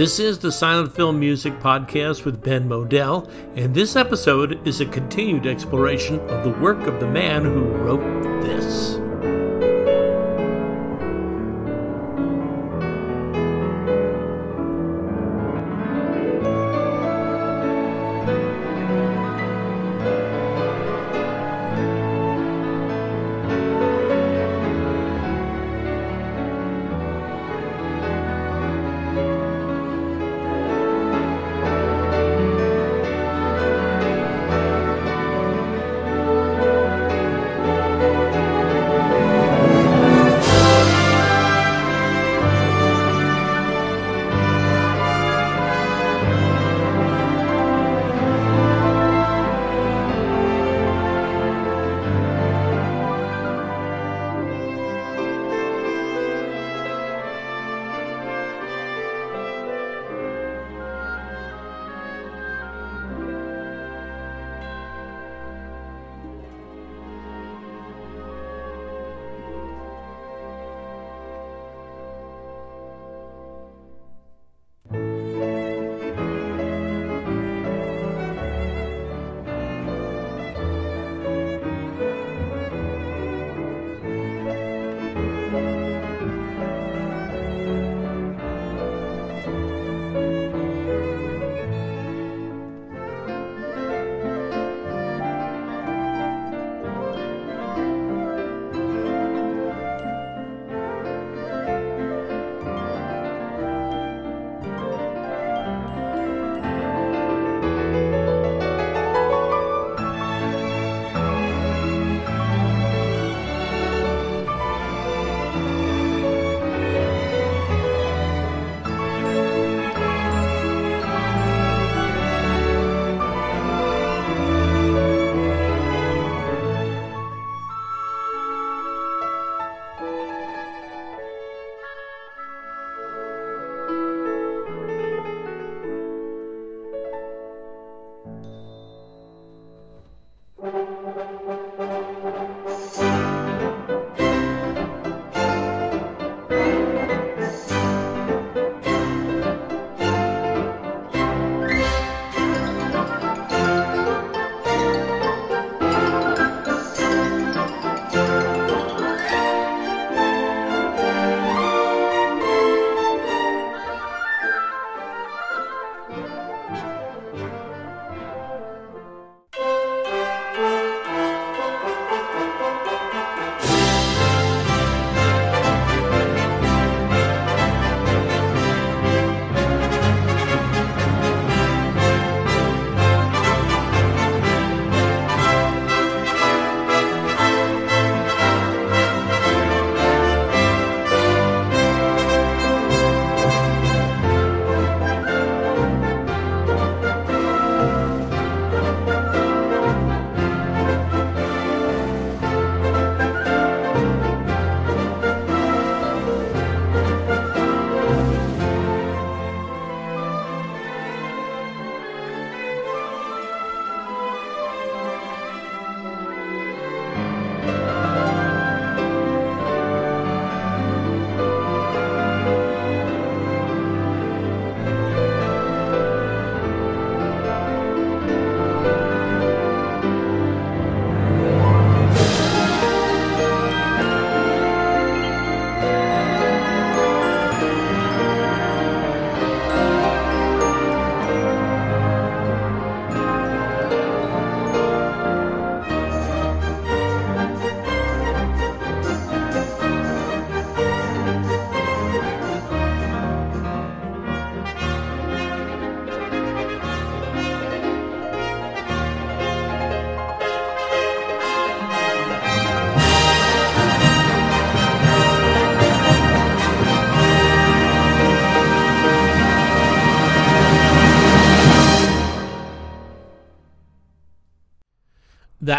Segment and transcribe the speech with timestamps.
[0.00, 4.86] This is the Silent Film Music Podcast with Ben Modell, and this episode is a
[4.86, 8.99] continued exploration of the work of the man who wrote this.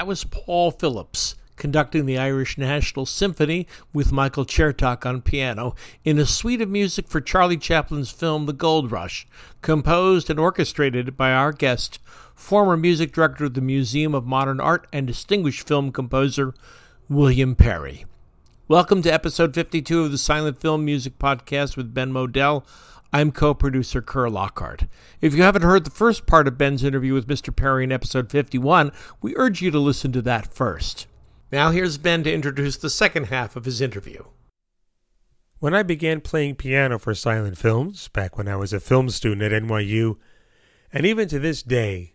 [0.01, 6.17] That was Paul Phillips conducting the Irish National Symphony with Michael Chertok on piano in
[6.17, 9.27] a suite of music for Charlie Chaplin's film The Gold Rush,
[9.61, 11.99] composed and orchestrated by our guest,
[12.33, 16.55] former music director of the Museum of Modern Art and distinguished film composer
[17.07, 18.05] William Perry.
[18.67, 22.63] Welcome to episode 52 of the Silent Film Music Podcast with Ben Modell.
[23.13, 24.87] I'm co producer Kerr Lockhart.
[25.19, 27.53] If you haven't heard the first part of Ben's interview with Mr.
[27.53, 28.91] Perry in episode 51,
[29.21, 31.07] we urge you to listen to that first.
[31.51, 34.23] Now here's Ben to introduce the second half of his interview.
[35.59, 39.41] When I began playing piano for silent films, back when I was a film student
[39.41, 40.17] at NYU,
[40.93, 42.13] and even to this day,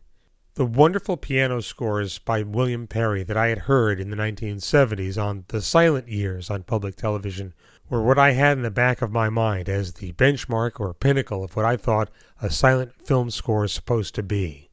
[0.54, 5.44] the wonderful piano scores by William Perry that I had heard in the 1970s on
[5.48, 7.52] the silent years on public television
[7.88, 11.44] were what I had in the back of my mind as the benchmark or pinnacle
[11.44, 12.10] of what I thought
[12.42, 14.70] a silent film score is supposed to be.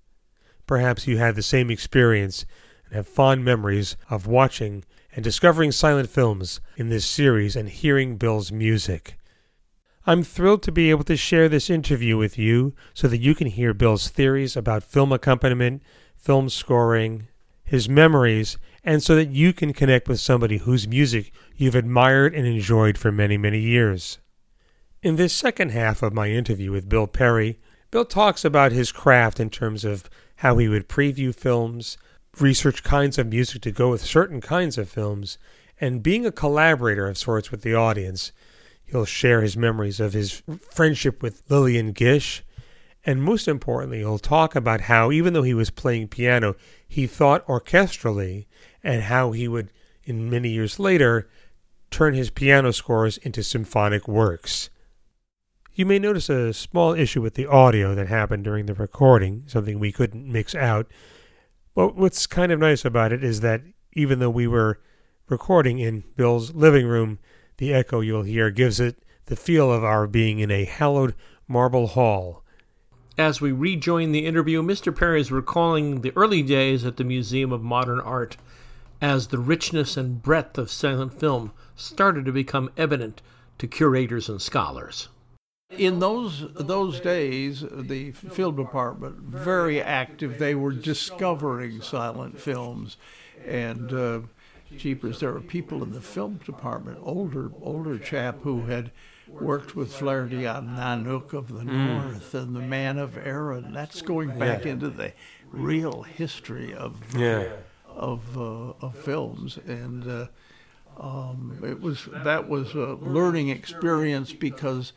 [0.65, 2.45] Perhaps you had the same experience
[2.85, 4.83] and have fond memories of watching
[5.15, 9.17] and discovering silent films in this series and hearing Bill's music.
[10.05, 13.47] I'm thrilled to be able to share this interview with you so that you can
[13.47, 15.81] hear Bill's theories about film accompaniment,
[16.17, 17.27] film scoring,
[17.63, 22.45] his memories, and so that you can connect with somebody whose music you've admired and
[22.45, 24.19] enjoyed for many, many years.
[25.01, 27.59] In this second half of my interview with Bill Perry,
[27.91, 31.97] Bill talks about his craft in terms of how he would preview films,
[32.39, 35.37] research kinds of music to go with certain kinds of films,
[35.79, 38.31] and being a collaborator of sorts with the audience.
[38.83, 40.41] He'll share his memories of his
[40.71, 42.43] friendship with Lillian Gish,
[43.05, 46.55] and most importantly, he'll talk about how, even though he was playing piano,
[46.87, 48.45] he thought orchestrally,
[48.83, 49.71] and how he would,
[50.03, 51.29] in many years later,
[51.89, 54.69] turn his piano scores into symphonic works.
[55.75, 59.79] You may notice a small issue with the audio that happened during the recording, something
[59.79, 60.87] we couldn't mix out.
[61.73, 63.61] But what's kind of nice about it is that
[63.93, 64.79] even though we were
[65.29, 67.17] recording in Bill's living room,
[67.57, 71.15] the echo you'll hear gives it the feel of our being in a hallowed
[71.47, 72.43] marble hall.
[73.17, 74.95] As we rejoin the interview, Mr.
[74.95, 78.37] Perry is recalling the early days at the Museum of Modern Art
[79.03, 83.21] as the richness and breadth of silent film started to become evident
[83.57, 85.09] to curators and scholars.
[85.71, 90.39] In those those days, the film department very active.
[90.39, 92.95] They were discovering silent films,
[93.45, 94.19] and uh,
[94.77, 98.91] jeepers, there were people in the film department, older older chap who had
[99.27, 102.03] worked with Flaherty-on Nanook of the mm.
[102.03, 103.73] North and the Man of Aran.
[103.73, 104.71] That's going back yeah.
[104.71, 105.11] into the
[105.51, 107.49] real history of yeah.
[107.95, 110.07] Of, uh, of films and.
[110.07, 110.27] Uh,
[110.99, 114.93] um, it was that was a learning experience because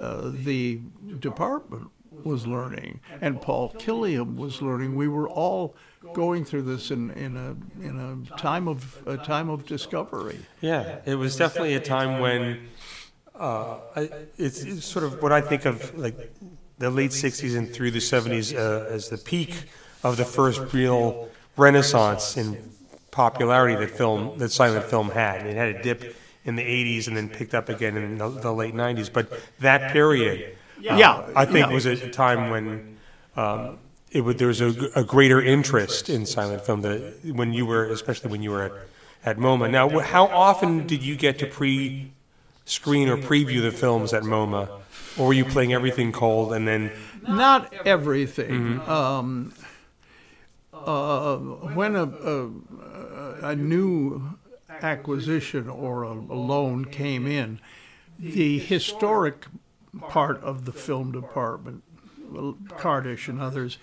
[0.00, 0.80] uh, the
[1.18, 1.90] department
[2.22, 4.94] was learning and Paul Killiam was learning.
[4.94, 5.74] We were all
[6.12, 10.38] going through this in, in a in a time of a time of discovery.
[10.60, 12.68] Yeah, it was definitely a time when
[13.34, 13.78] uh,
[14.38, 16.34] it's, it's, sort of what I think of like
[16.78, 19.64] the late '60s and through the '70s uh, as the peak
[20.02, 22.70] of the first real renaissance in
[23.10, 25.46] popularity that film that silent film had.
[25.46, 28.52] It had a dip in the 80s and then picked up again in the, the
[28.52, 29.10] late 90s.
[29.12, 31.72] But that period, uh, yeah, I think yeah.
[31.72, 32.98] was a time when
[33.36, 33.78] um,
[34.10, 36.82] it would, there was a, a, greater interest in silent film.
[36.82, 38.72] That when you were, especially when you were at,
[39.24, 39.70] at MoMA.
[39.70, 44.68] Now, how often did you get to pre-screen or preview the films at MoMA,
[45.18, 46.92] or were you playing everything cold and then?
[47.26, 48.50] Not everything.
[48.50, 48.90] Mm-hmm.
[48.90, 49.54] Um,
[50.86, 51.36] uh,
[51.74, 52.50] when a, a,
[53.42, 54.36] a, new
[54.68, 57.60] acquisition or a, a loan came in,
[58.18, 59.46] the historic
[60.08, 61.82] part of the film department,
[62.78, 63.78] Kardish and others,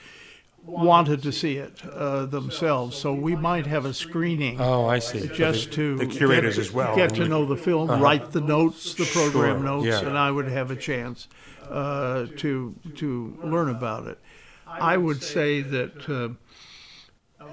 [0.63, 2.95] wanted to see it uh, themselves.
[2.95, 4.59] So we might have a screening.
[4.59, 5.27] Oh, I see.
[5.27, 6.95] Just the, to the curators get, as well.
[6.95, 8.01] Get to know the film, uh-huh.
[8.01, 9.63] write the notes, the program sure.
[9.63, 10.07] notes, yeah.
[10.07, 11.27] and I would have a chance
[11.69, 14.19] uh, to to learn about it.
[14.67, 16.29] I would say that uh,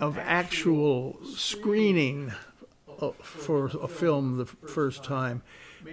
[0.00, 2.32] of actual screening
[3.00, 5.42] uh, for a film the first time,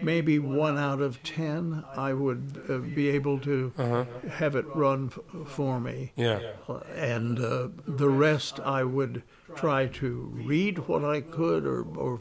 [0.01, 4.05] maybe one out of ten, I would uh, be able to uh-huh.
[4.31, 6.11] have it run f- for me.
[6.15, 6.39] Yeah.
[6.67, 9.23] Uh, and uh, the rest, I would
[9.55, 12.19] try to read what I could or, or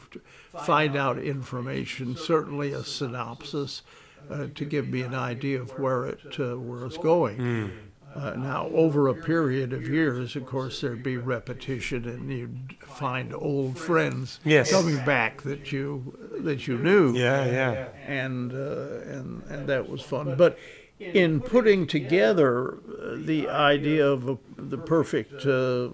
[0.64, 3.82] find out information, certainly a synopsis,
[4.30, 7.38] uh, to give me an idea of where it uh, was going.
[7.38, 7.70] Mm.
[8.14, 13.34] Uh, now, over a period of years, of course, there'd be repetition, and you'd find
[13.34, 14.70] old friends yes.
[14.70, 17.12] coming back that you that you knew.
[17.12, 17.88] Yeah, yeah.
[18.06, 20.36] And uh, and and that was fun.
[20.36, 20.58] But
[21.00, 25.88] in putting together uh, the idea of a, the perfect uh,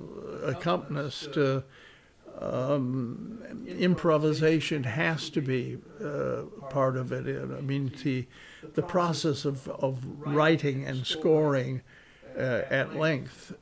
[0.44, 1.62] accompanist, uh,
[2.38, 7.26] um, improvisation has to be uh, part of it.
[7.26, 8.26] I mean, the
[8.74, 11.80] the process of, of writing and scoring
[12.36, 13.52] uh, at length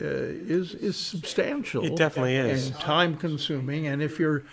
[0.00, 1.84] uh, is is substantial.
[1.84, 2.68] It definitely is.
[2.68, 3.86] And time consuming.
[3.86, 4.44] And if you're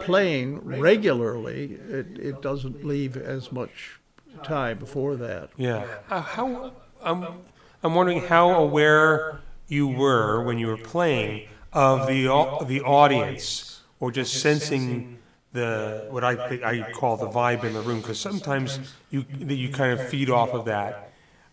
[0.00, 4.00] playing regularly, it, it doesn't leave as much
[4.42, 5.50] time before that.
[5.56, 5.86] Yeah.
[6.10, 6.72] Uh, how
[7.02, 7.26] I'm
[7.82, 12.24] I'm wondering how aware you were when you were playing of the
[12.66, 15.18] the audience, or just sensing
[15.52, 18.78] the what I think I call the vibe in the room, because sometimes
[19.10, 21.07] you that you kind of feed off of that.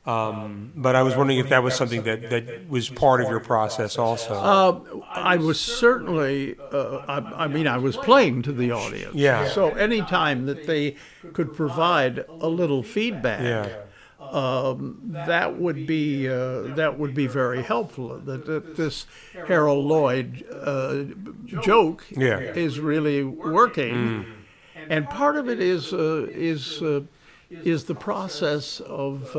[0.06, 3.40] Um, but I was wondering if that was something that, that was part of your
[3.40, 4.36] process also.
[4.36, 9.16] Uh, I was certainly, uh, I, I mean, I was playing to the audience.
[9.16, 9.48] Yeah.
[9.48, 10.96] So anytime that they
[11.34, 14.30] could provide a little feedback, yeah.
[14.32, 18.20] um, that would be uh, that would be very helpful.
[18.20, 19.08] That, that this
[19.48, 21.06] Harold Lloyd uh,
[21.64, 22.38] joke Yeah.
[22.40, 24.26] is really working,
[24.88, 27.02] and part of it is uh, is uh,
[27.50, 29.36] is the process of.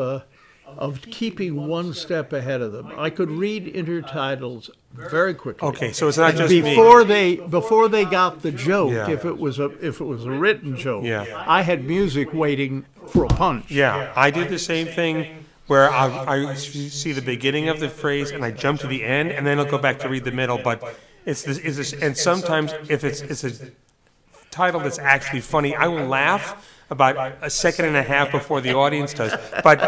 [0.78, 5.66] Of keeping one step ahead of them, I could read intertitles very quickly.
[5.68, 6.60] Okay, so it's not just me.
[6.60, 8.92] before they before they got the joke.
[8.92, 9.08] Yeah.
[9.08, 11.44] If it was a if it was a written joke, Yeah.
[11.46, 13.70] I had music waiting for a punch.
[13.70, 18.30] Yeah, I do the same thing where I, I see the beginning of the phrase
[18.30, 20.58] and I jump to the end and then I'll go back to read the middle.
[20.58, 20.82] But
[21.24, 23.70] it's this, it's this and sometimes if it's it's a
[24.50, 28.74] title that's actually funny, I will laugh about a second and a half before the
[28.74, 29.32] audience does.
[29.64, 29.78] But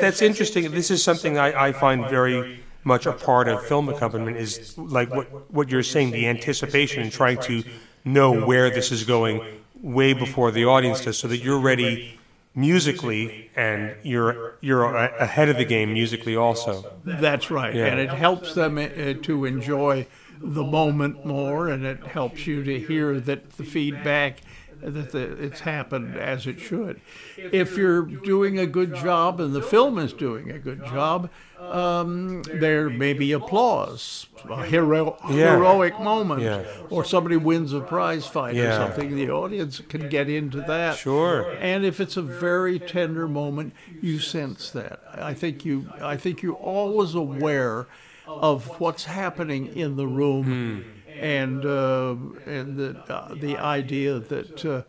[0.00, 0.70] that's interesting.
[0.70, 5.10] This is something I, I find very much a part of film accompaniment is like
[5.14, 7.62] what what you're saying, the anticipation and trying to
[8.04, 9.42] know where this is going
[9.82, 12.18] way before the audience does, so that you're ready
[12.54, 16.90] musically and you're you're ahead of the game musically also.
[17.04, 17.86] That's right, Yeah.
[17.86, 20.06] and it helps them uh, to enjoy
[20.40, 24.38] the moment more, and it helps you to hear that the feedback
[24.82, 27.00] that the, it's happened as it should.
[27.36, 32.42] If you're doing a good job and the film is doing a good job, um,
[32.42, 35.56] there may be applause, a hero, Yeah.
[35.56, 36.62] heroic moment, Yeah.
[36.90, 39.16] or somebody wins a prize fight or something.
[39.16, 40.96] The audience can get into that.
[40.96, 41.50] Sure.
[41.60, 45.00] And if it's a very tender moment, you sense that.
[45.14, 47.86] I think you I think you're always aware
[48.26, 50.84] of what's happening in the room,
[51.20, 54.64] and uh, and the uh, the idea that.
[54.64, 54.82] Uh,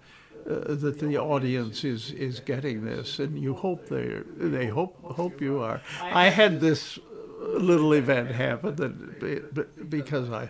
[0.50, 5.42] uh, that the audience is, is getting this, and you hope they they hope hope
[5.42, 5.80] you are.
[6.02, 6.98] I had this
[7.40, 10.50] little event happen that be- be- because I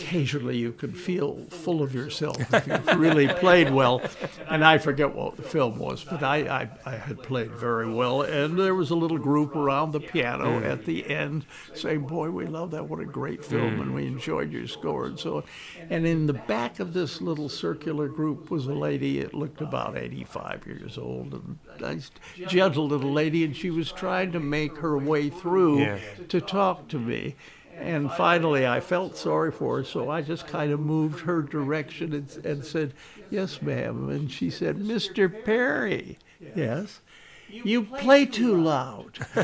[0.00, 4.02] occasionally you can feel full of yourself if you've really played well.
[4.48, 6.38] And I forget what the film was, but I,
[6.84, 8.22] I, I had played very well.
[8.22, 10.70] And there was a little group around the piano mm.
[10.70, 12.88] at the end saying, Boy, we love that.
[12.88, 13.80] What a great film.
[13.80, 13.94] And mm.
[13.94, 15.44] we enjoyed your score and so on.
[15.90, 19.96] And in the back of this little circular group was a lady It looked about
[19.96, 22.10] 85 years old, and nice,
[22.48, 23.44] gentle little lady.
[23.44, 25.98] And she was trying to make her way through Yeah.
[26.28, 27.36] to talk to me.
[27.80, 32.12] And finally, I felt sorry for her, so I just kind of moved her direction
[32.12, 32.92] and, and said,
[33.30, 34.08] Yes, ma'am.
[34.10, 35.44] And she said, Mr.
[35.44, 36.18] Perry.
[36.54, 37.00] Yes.
[37.48, 39.18] You play too loud.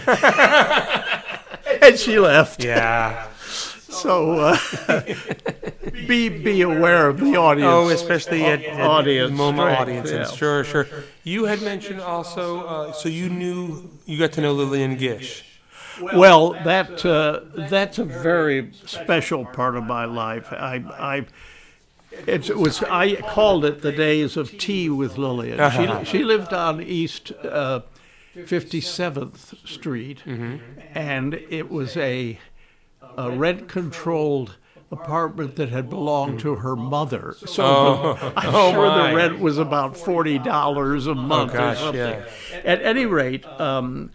[1.82, 2.62] and she left.
[2.62, 3.28] Yeah.
[3.38, 4.58] So uh,
[6.06, 7.68] be be aware of the audience.
[7.72, 10.30] Oh, especially at, at Audience moment audiences.
[10.30, 10.36] yeah.
[10.36, 10.86] Sure, sure.
[11.24, 15.44] You had mentioned also, uh, so you knew you got to know Lillian Gish.
[16.00, 20.52] Well, that uh, that's a very special part of my life.
[20.52, 21.26] I, I
[22.26, 25.58] it was I called it the days of tea with Lillian.
[25.60, 26.04] Uh-huh.
[26.04, 27.80] She she lived on East uh,
[28.34, 30.22] 57th Street,
[30.94, 32.38] and it was a,
[33.16, 34.56] a rent controlled
[34.92, 37.34] apartment that had belonged to her mother.
[37.44, 39.10] So the, I'm Oh, sure my.
[39.10, 42.00] the rent was about forty dollars a month oh gosh, or something.
[42.52, 42.60] yeah.
[42.64, 43.44] At any rate.
[43.46, 44.10] Um,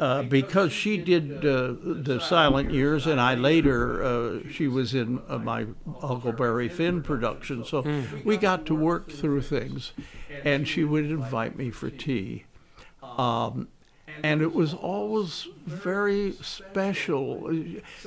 [0.00, 5.20] uh, because she did uh, the silent years, and I later uh, she was in
[5.28, 5.66] uh, my
[6.00, 7.84] Huckleberry Finn production, so
[8.24, 9.92] we got to work through things,
[10.42, 12.46] and she would invite me for tea,
[13.02, 13.68] um,
[14.22, 17.50] and it was always very special.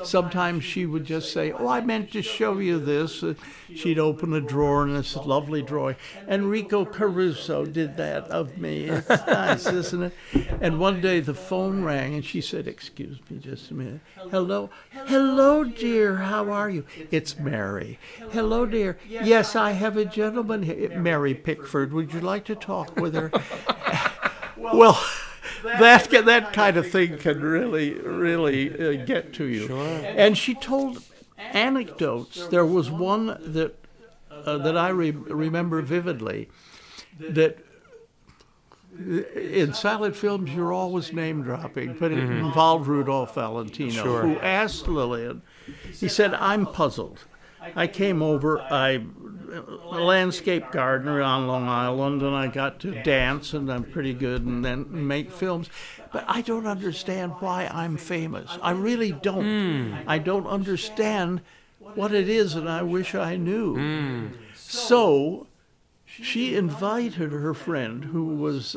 [0.04, 3.34] Sometimes she would just say, "Oh, I meant to show you this." Uh,
[3.74, 5.96] She'd open a drawer, and this lovely drawing.
[6.28, 8.86] Enrico Caruso did that of me.
[8.86, 10.14] It's nice, isn't it?
[10.62, 14.02] And one day the phone rang, and she said, "Excuse me, just a minute.
[14.16, 16.18] Hello, hello, dear.
[16.18, 16.86] How are you?
[17.12, 17.98] It's Mary.
[18.32, 18.98] Hello, dear.
[19.08, 21.94] Yes, I have a gentleman here, Mary Pickford.
[21.94, 23.32] Would you like to talk with her?"
[24.58, 25.04] well.
[25.64, 28.70] That that kind of thing can really really
[29.02, 29.68] uh, get to you.
[29.68, 30.02] Sure.
[30.04, 31.02] And she told
[31.38, 32.48] anecdotes.
[32.48, 33.76] There was one that
[34.32, 36.50] uh, that I re- remember vividly.
[37.20, 37.60] That
[39.36, 44.22] in silent films you're always name dropping, but it involved Rudolph Valentino, Sure.
[44.22, 45.42] who asked Lillian.
[46.00, 47.24] He said, "I'm puzzled.
[47.76, 48.62] I came over.
[48.62, 49.04] I
[49.54, 54.46] a landscape gardener on Long Island, and I got to dance, and I'm pretty good,
[54.46, 55.70] and then make films.
[56.12, 58.58] But I don't understand why I'm famous.
[58.62, 59.44] I really don't.
[59.44, 60.10] Hmm.
[60.10, 61.42] I don't understand
[61.80, 63.76] what it is, and I wish I knew.
[63.76, 64.28] Hmm.
[64.56, 65.48] So
[66.06, 68.76] she invited her friend, who was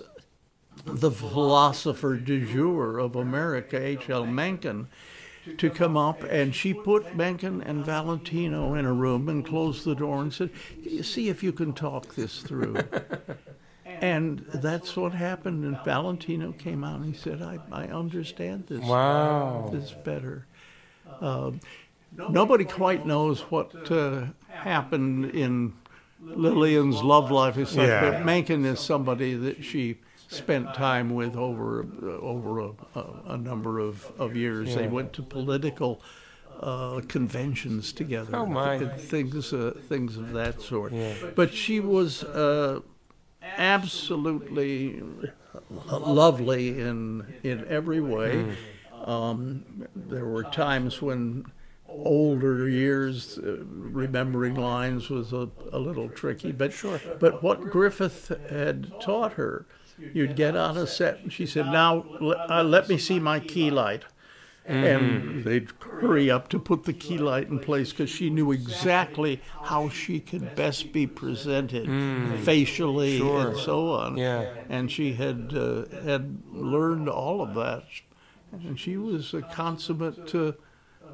[0.84, 4.26] the philosopher du jour of America, H.L.
[4.26, 4.88] Mencken,
[5.58, 9.94] to come up, and she put Mencken and Valentino in a room and closed the
[9.94, 10.50] door and said,
[11.02, 12.76] "See if you can talk this through."
[13.84, 15.64] and that's what happened.
[15.64, 19.68] And Valentino came out and he said, "I, I understand this Wow.
[19.72, 20.46] this better."
[21.20, 21.60] Um,
[22.16, 25.72] nobody quite knows what uh, happened in
[26.22, 28.10] Lillian's love life and stuff, Yeah.
[28.10, 33.36] but Mencken is somebody that she spent time with over uh, over a, a, a
[33.36, 34.74] number of, of years.
[34.74, 36.00] They went to political
[36.60, 38.78] uh, conventions together, Oh, my.
[38.78, 40.92] things uh, things of that sort.
[40.92, 41.14] Yeah.
[41.34, 42.80] But she was uh,
[43.56, 45.02] absolutely
[45.90, 48.56] lovely in in every way.
[49.04, 49.64] Um,
[49.94, 51.44] there were times when
[51.88, 57.00] older years uh, remembering lines was a, a little tricky, but sure.
[57.20, 59.66] But what Griffith had taught her,
[59.98, 62.04] you'd get on a set, and she said, "Now
[62.48, 64.04] uh, let me see my key light."
[64.68, 69.40] And they'd hurry up to put the key light in place because she knew exactly
[69.62, 71.86] how she could best be presented
[72.42, 74.16] facially and so on.
[74.16, 74.50] Yeah.
[74.68, 77.84] And she had uh, had learned all of that,
[78.52, 80.52] and she was a consummate uh,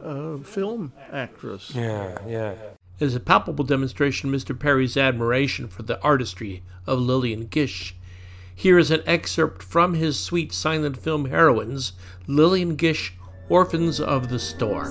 [0.02, 1.72] uh, film actress.
[1.74, 2.54] Yeah, yeah.
[3.00, 4.58] As a palpable demonstration of Mr.
[4.58, 7.96] Perry's admiration for the artistry of Lillian Gish,
[8.54, 11.92] here is an excerpt from his suite silent film heroines,
[12.26, 13.14] Lillian Gish,
[13.48, 14.88] Orphans of the Storm.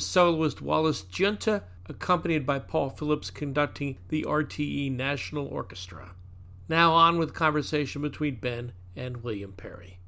[0.00, 6.12] Was soloist Wallace Junta, accompanied by Paul Phillips conducting the RTE National Orchestra.
[6.70, 9.98] Now on with conversation between Ben and William Perry.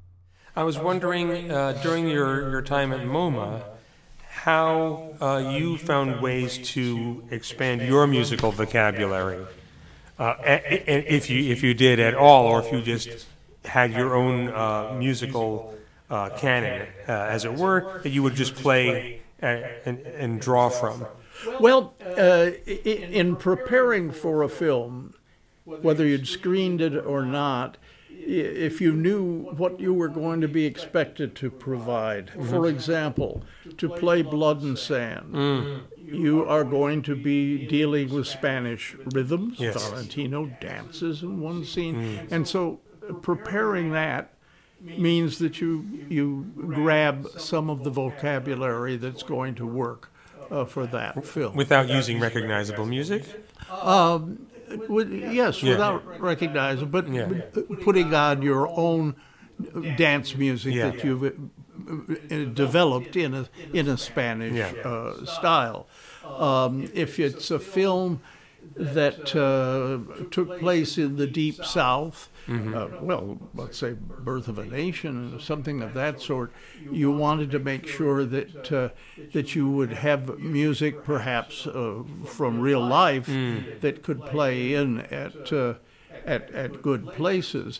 [0.55, 3.61] I was wondering uh, during your, your time at MoMA
[4.29, 9.45] how uh, you found ways to expand your musical vocabulary,
[10.17, 13.27] uh, and if you if you did at all, or if you just
[13.63, 15.75] had your own uh, musical
[16.09, 21.05] uh, canon, uh, as it were, that you would just play and, and draw from.
[21.59, 25.13] Well, uh, in preparing for a film,
[25.65, 27.77] whether you'd screened it or not,
[28.09, 32.49] if you knew what you were going to be expected to provide, mm-hmm.
[32.49, 33.43] for example,
[33.77, 35.81] to play Blood and Sand, mm.
[35.97, 39.59] you are going to be dealing with Spanish rhythms.
[39.59, 39.89] Yes.
[39.89, 42.31] Valentino dances in one scene, mm.
[42.31, 42.79] and so
[43.21, 44.32] preparing that
[44.83, 50.11] means that you you grab some of the vocabulary that's going to work
[50.51, 51.55] uh, for that film.
[51.55, 53.23] Without using recognizable music?
[54.89, 55.71] With- yes, Yeah.
[55.71, 57.27] without recognizing, but Yeah.
[57.81, 59.15] putting on your own
[59.97, 60.89] dance music Yeah.
[60.89, 65.87] that you've uh, developed in a in a Spanish uh, style.
[66.25, 68.21] Um, if it's a film
[68.75, 74.65] that uh, took place in the deep south, uh, well, let's say Birth of a
[74.65, 76.51] Nation something of that sort,
[76.91, 78.89] you wanted to make sure that uh,
[79.33, 83.27] that you would have music, perhaps uh, from real life,
[83.81, 85.75] that could play in at uh,
[86.25, 87.79] at at good places.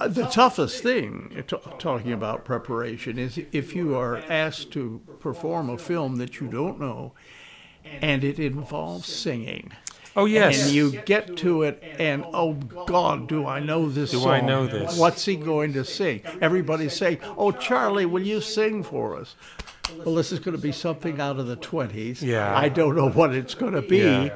[0.00, 5.68] Uh, The toughest thing, t- talking about preparation, is if you are asked to perform
[5.70, 7.12] a film that you don't know,
[7.84, 9.72] and it involves singing.
[10.16, 10.66] Oh yes.
[10.66, 14.30] And you get to it, and oh God, do I know this Do song?
[14.30, 14.96] I know this?
[14.96, 16.22] What's he going to sing?
[16.40, 19.34] Everybody's saying, "Oh, Charlie, will you sing for us?"
[20.04, 22.22] Well, this is going to be something out of the twenties.
[22.22, 22.56] Yeah.
[22.56, 24.30] I don't know what it's going to be, Yeah.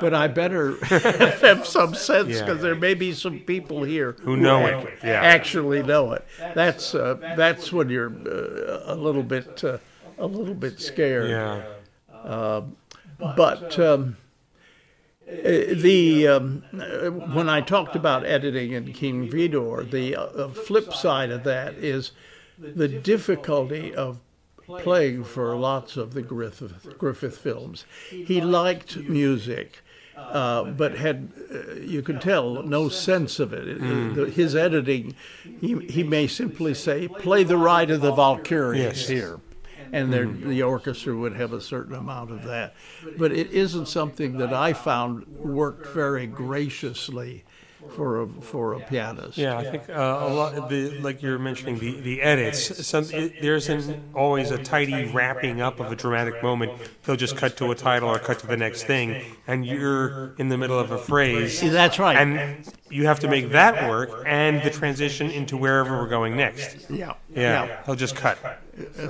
[0.00, 2.40] but I better have some sense Yeah.
[2.40, 5.22] because there may be some people here Who know ac- it, yeah.
[5.22, 6.26] actually know it.
[6.56, 9.78] That's uh, that's when you're uh, a little bit uh,
[10.18, 11.62] a little bit scared yeah.
[13.36, 14.16] But um,
[15.28, 20.92] uh, the um, uh, when I talked about editing in King Vidor, the uh, flip
[20.92, 22.12] side of that is
[22.58, 24.20] the difficulty of
[24.66, 27.84] playing for lots of the Griffith, Griffith films.
[28.10, 29.80] He liked music.
[30.14, 33.66] Uh, but had uh, you could tell no sense of it.
[33.66, 35.14] It- the- his editing,
[35.60, 39.08] he, he may simply say, "Play the ride of the Valkyries Yes.
[39.08, 39.40] here,"
[39.92, 42.74] and there, the orchestra would have a certain amount of that.
[43.18, 47.44] But it isn't something that I found worked very graciously
[47.90, 49.36] for a for a pianist.
[49.36, 50.54] Yeah, I think uh, a lot.
[50.54, 52.86] Of the like you're mentioning the the edits.
[52.86, 56.72] Some it, there isn't always a tidy wrapping up of a dramatic moment.
[57.02, 60.48] They'll just cut to a title or cut to the next thing, and you're in
[60.48, 61.60] the middle of a phrase.
[61.60, 62.16] That's right.
[62.16, 66.90] And you have to make that work and the transition into wherever we're going next.
[66.90, 68.38] yeah, Yeah, he'll just cut.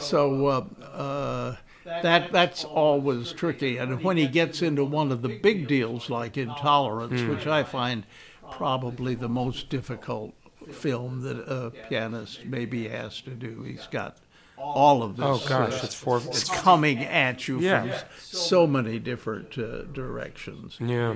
[0.01, 3.77] So uh, uh, that that's always tricky.
[3.77, 8.05] And when he gets into one of the big deals like Intolerance, which I find
[8.51, 10.35] probably the most difficult
[10.71, 14.19] film that a pianist may be asked to do, he's got
[14.57, 15.27] all of this.
[15.27, 17.83] Oh gosh, it's for it's coming at you Yeah.
[17.83, 20.77] from so many different uh, directions.
[20.81, 21.15] yeah.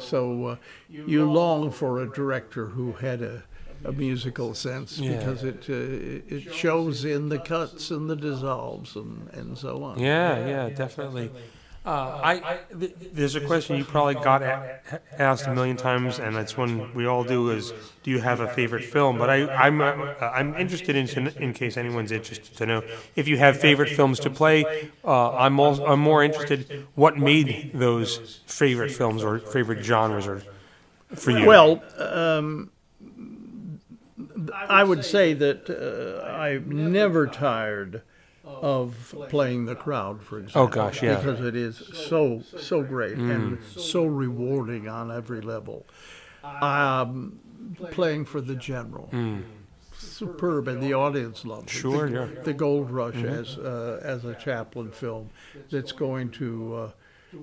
[0.00, 0.56] So uh,
[0.88, 3.44] you long for a director who had a,
[3.84, 5.16] a musical sense Yeah.
[5.18, 9.98] because it uh, it shows in the cuts and the dissolves and, and so on.
[9.98, 11.30] Yeah, yeah, definitely.
[11.86, 14.80] Uh, I th- there's a question you probably got a-
[15.18, 17.72] asked a million times, and that's one we all do: is
[18.02, 19.18] do you have a favorite film?
[19.18, 22.82] But I, I'm uh, I'm interested in in case anyone's interested to know
[23.14, 24.90] if you have favorite films to play.
[25.04, 30.42] Uh, I'm also, I'm more interested what made those favorite films or favorite genres or
[31.14, 31.46] for you.
[31.46, 32.70] Well, um,
[34.52, 38.02] I would say that uh, I'm never tired
[38.62, 40.62] of playing the crowd, for example.
[40.62, 41.16] Oh, gosh, yeah.
[41.16, 45.86] Because it is so so great and so rewarding on every level.
[46.42, 47.40] Um,
[47.90, 49.10] playing for the general.
[49.98, 51.70] Superb, and the audience loves it.
[51.70, 52.20] Sure, the, yeah.
[52.26, 52.42] Mm-hmm.
[52.44, 55.30] the Gold Rush as uh, as a Chaplin film
[55.70, 56.90] that's going to uh,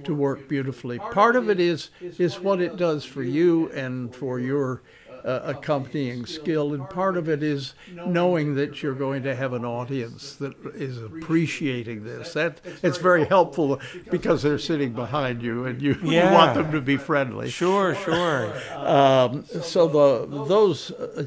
[0.04, 0.99] to work beautifully.
[0.99, 4.84] Part of it is is what it does for you and for your
[5.25, 9.63] uh, accompanying skill, and part of it is knowing that you're going to have an
[9.65, 12.33] audience that is appreciating this.
[12.33, 13.79] That it's very helpful
[14.12, 16.33] because they're sitting behind you and you Yeah.
[16.33, 17.49] want them to be friendly.
[17.49, 18.53] sure, sure.
[18.75, 21.25] Um, so the those uh,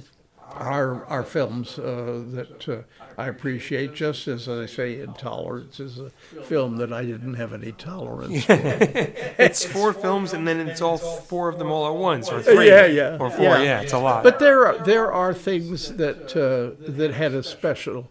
[0.53, 2.83] are are films uh, that uh,
[3.19, 3.95] I appreciate.
[3.95, 6.11] Just as I say, Intolerance is a
[6.45, 8.45] film that I didn't have any tolerance.
[8.45, 8.53] for.
[9.39, 12.69] It's four films, and then it's all four of them all at once, or three,
[12.69, 13.45] Yeah, yeah, or four.
[13.45, 13.63] yeah.
[13.63, 14.23] Yeah, it's a lot.
[14.23, 18.11] But there are there are things that uh, that had a special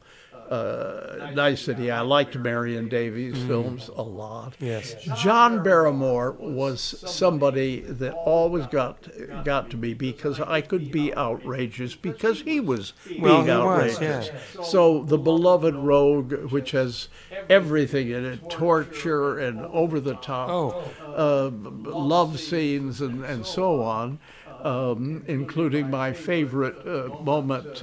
[0.49, 1.89] uh, nicety.
[1.91, 4.53] I liked Marion Davies' films a lot.
[4.59, 4.95] yes.
[5.17, 9.07] John Barrymore was somebody that always got
[9.43, 13.99] got to me because I could be outrageous because he was being Well, he was,
[14.01, 14.29] outrageous.
[14.69, 17.07] So the beloved rogue, which has
[17.49, 20.83] everything in it, torture and over the top, Oh.
[21.15, 21.49] uh,
[21.91, 24.19] love scenes and, and so on,
[24.61, 27.81] um, including my favorite uh, moment.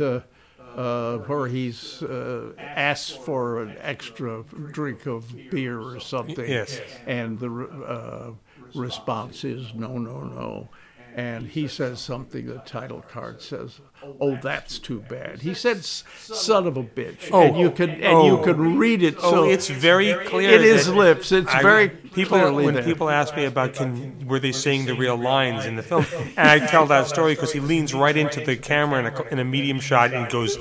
[0.77, 6.81] Uh, where he's uh, asks for an extra drink of beer or something, Yes.
[7.07, 8.33] and the uh,
[8.75, 10.69] response is no, no, no.
[11.15, 12.47] And he says something.
[12.47, 13.81] The title card says,
[14.21, 17.59] "Oh, that's too bad." He said, "Son of a bitch," and oh.
[17.59, 18.43] you could and you oh.
[18.43, 19.17] could read it.
[19.19, 20.57] Oh, so it's very clear.
[20.57, 21.31] in his lips.
[21.31, 22.83] It's I- very people clearly when there.
[22.83, 26.49] people ask me about can were they saying the real lines in the film, and
[26.49, 29.45] I tell that story because he leans right into the camera in a, in a
[29.45, 30.57] medium shot and goes,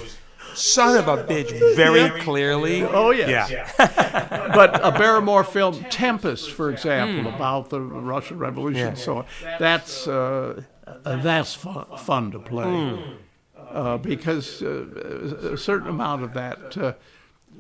[0.54, 2.84] son of a bitch very clearly.
[2.84, 3.50] Oh, yes.
[3.50, 4.52] Yeah.
[4.56, 8.88] but a Barrymore film, Tempest, for example, about the Russian Revolution.
[8.90, 8.94] Yeah.
[8.94, 9.26] So
[9.60, 13.00] that's uh, uh, that's fun, fun to play
[13.74, 16.78] uh, because uh, a certain amount of that.
[16.78, 16.94] Uh,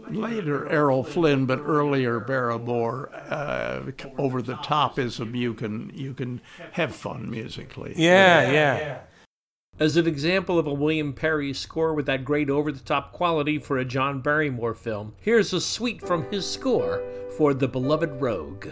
[0.08, 5.36] Later, Errol Flynn, but earlier Barrymore, uh, over the topism.
[5.36, 7.94] You can you can have fun musically.
[7.98, 9.00] Yeah, yeah.
[9.82, 13.58] As an example of a William Perry score with that great over the top quality
[13.58, 17.04] for a John Barrymore film, here's a suite from his score
[17.36, 18.68] for The Beloved Rogue.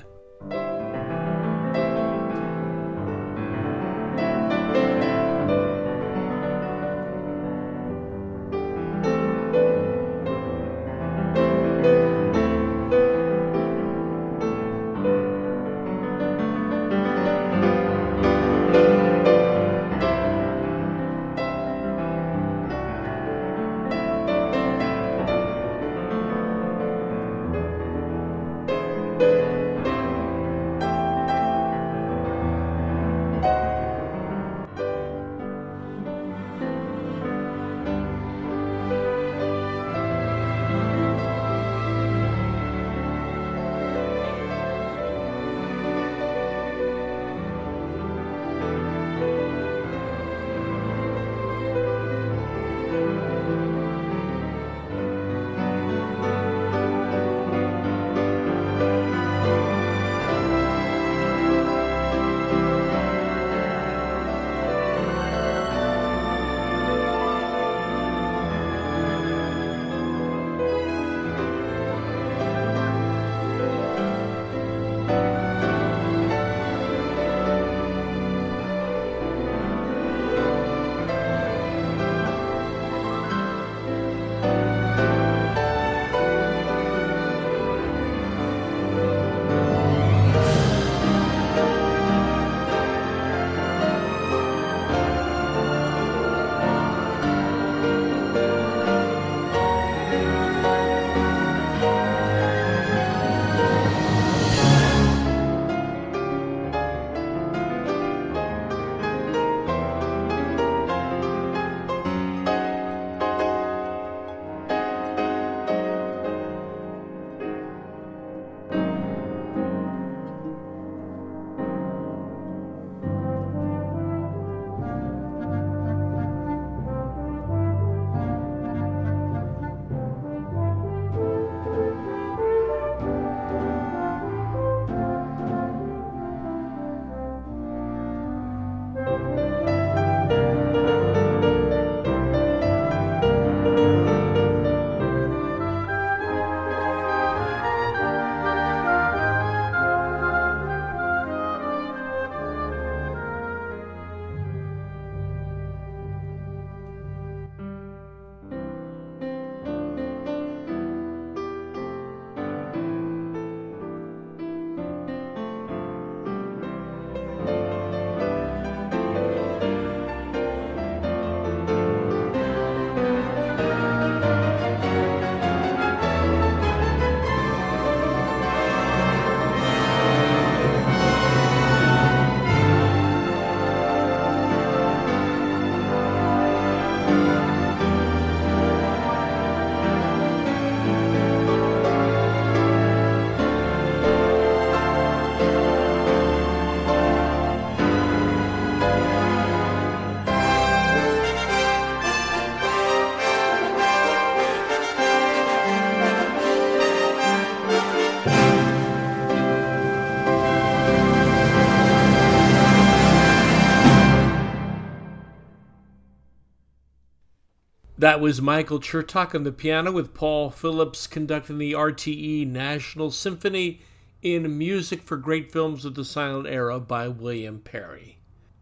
[218.10, 223.82] That was Michael Chertok on the piano with Paul Phillips conducting the RTE National Symphony
[224.24, 228.18] in Music for Great Films of the Silent Era by William Perry.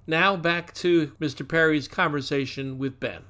[0.05, 1.47] Now back to Mr.
[1.47, 3.21] Perry's conversation with Ben.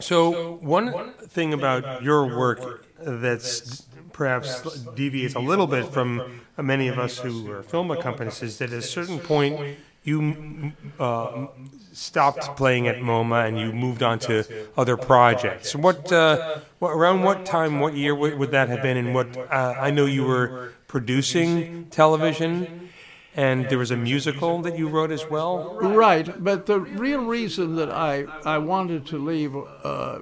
[0.00, 4.60] So, one, thing about your work that's perhaps
[4.94, 8.80] deviates a little bit from many of us who are film accompanist is that at
[8.80, 11.46] a certain point you uh,
[11.92, 14.44] stopped playing at MoMA and you moved on to
[14.76, 15.76] other projects.
[15.76, 18.96] What, uh, what around what time, what year would, that have been?
[18.96, 22.90] And what uh, I know you were producing television,
[23.36, 25.78] and there was a musical that you wrote as well.
[25.80, 30.18] Right, but the real reason that I, I wanted to leave uh,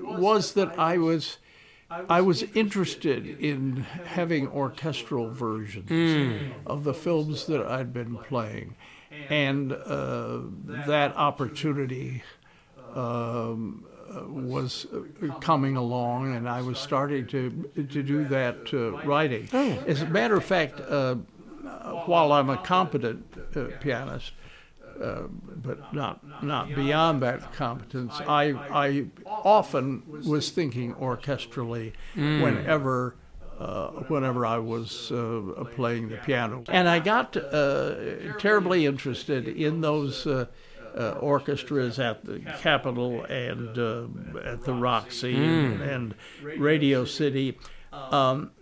[0.00, 1.38] was that I was
[1.90, 5.90] I was interested in having orchestral versions
[6.66, 8.76] of the films that I'd been playing,
[9.30, 10.40] and uh,
[10.86, 12.22] that opportunity
[12.94, 13.86] um,
[14.28, 14.86] was
[15.40, 19.48] coming along, and I was starting to to do that uh, writing.
[19.86, 21.14] As a matter of fact, uh,
[22.04, 23.24] while I'm a competent
[23.56, 24.32] uh, pianist,
[25.00, 25.22] uh,
[25.62, 28.14] but not not beyond that competence.
[28.20, 33.16] I I often was thinking orchestrally whenever.
[33.58, 37.96] Uh, whenever I was uh, playing the piano, and I got uh,
[38.38, 40.46] terribly interested in those uh,
[40.96, 44.06] uh, orchestras at the Capitol and uh,
[44.44, 46.14] at the Roxy and, and
[46.56, 47.58] Radio City.
[47.92, 48.52] Um,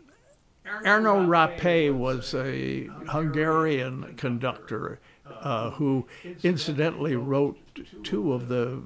[0.66, 4.99] Erno Rapee was a Hungarian conductor
[5.41, 6.07] uh, who
[6.43, 7.59] incidentally wrote
[8.03, 8.83] two of the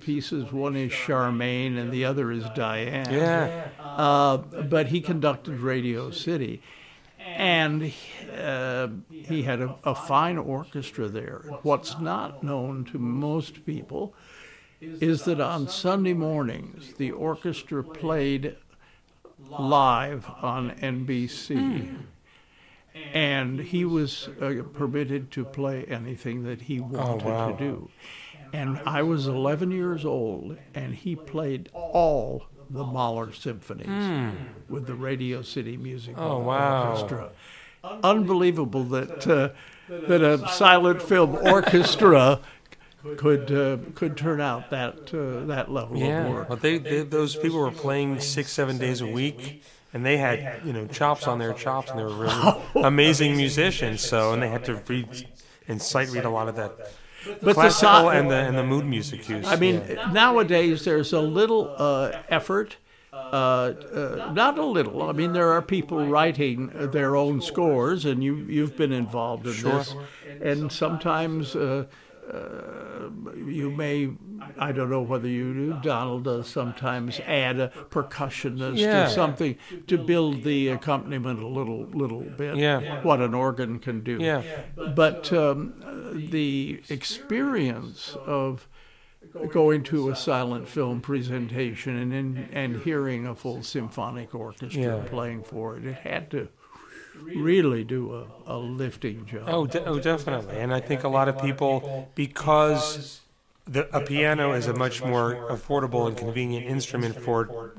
[0.00, 0.52] pieces.
[0.52, 3.12] One is Charmaine and the other is Diane.
[3.12, 3.68] Yeah.
[3.80, 6.62] Uh, but he conducted Radio City.
[7.18, 7.92] And
[8.36, 11.42] uh, he had a, a fine orchestra there.
[11.62, 14.14] What's not known to most people
[14.80, 18.56] is that on Sunday mornings, the orchestra played
[19.48, 21.96] live on NBC.
[23.12, 27.50] And he was uh, permitted to play anything that he wanted wow.
[27.52, 27.90] to do.
[28.52, 34.32] And I was 11 years old, and he played all the Mahler symphonies
[34.68, 36.90] with the Radio City Music Oh, wow.
[36.92, 37.30] Orchestra.
[38.02, 39.50] Unbelievable that uh,
[39.88, 42.40] that a silent film orchestra
[43.18, 46.30] could uh, could turn out that uh, that level of Yeah.
[46.30, 46.48] work.
[46.48, 49.62] Well, they, they those people were playing six, seven days a week,
[49.94, 52.60] and they had you know chops on their chops, and they were really
[52.92, 54.02] amazing musicians.
[54.02, 55.08] So, and they had to read
[55.68, 56.72] and sight read a lot of that
[57.26, 59.46] But the classical and the and the mood music cues.
[59.48, 60.10] I mean, Yeah.
[60.12, 62.76] nowadays there's a little uh, effort.
[63.12, 65.08] Uh, uh, not a little.
[65.08, 69.56] I mean, there are people writing their own scores, and you you've been involved in
[69.62, 69.94] this.
[70.42, 71.84] And sometimes uh,
[72.32, 74.10] uh, you may,
[74.58, 75.78] I don't know whether you do.
[75.82, 79.04] Donald does sometimes add a percussionist Yeah.
[79.06, 79.56] or something
[79.86, 82.56] to build the accompaniment a little little bit.
[82.56, 83.02] Yeah.
[83.02, 84.18] What an organ can do.
[84.20, 84.42] Yeah.
[84.76, 85.74] But um,
[86.30, 88.68] the experience of
[89.50, 95.02] going to a silent film presentation and in, and hearing a full symphonic orchestra Yeah.
[95.08, 96.48] playing for it, it had to
[97.22, 99.44] really do a, a lifting job.
[99.46, 100.56] Oh, de- oh, definitely.
[100.56, 103.20] And I think a lot of people, because
[103.66, 107.74] the, a piano is a much more affordable and convenient instrument for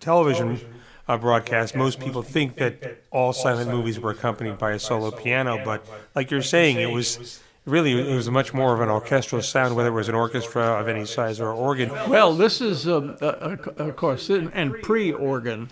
[0.00, 0.60] television
[1.08, 5.60] uh, broadcast, most people think that all silent movies were accompanied by a solo piano.
[5.64, 9.74] But like you're saying, it was really it was much more of an orchestral sound,
[9.74, 11.90] whether it was an orchestra of any size or organ.
[12.08, 15.70] Well, this is, um, uh, of course, and and pre-organ.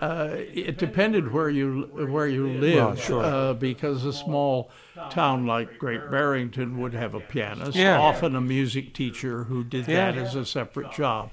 [0.00, 3.22] Uh, it depended where you where you lived, sure.
[3.22, 4.70] uh, because a small
[5.10, 7.98] town like Great Barrington would have a pianist, Yeah.
[8.00, 10.22] often a music teacher who did that Yeah.
[10.22, 11.30] as a separate job.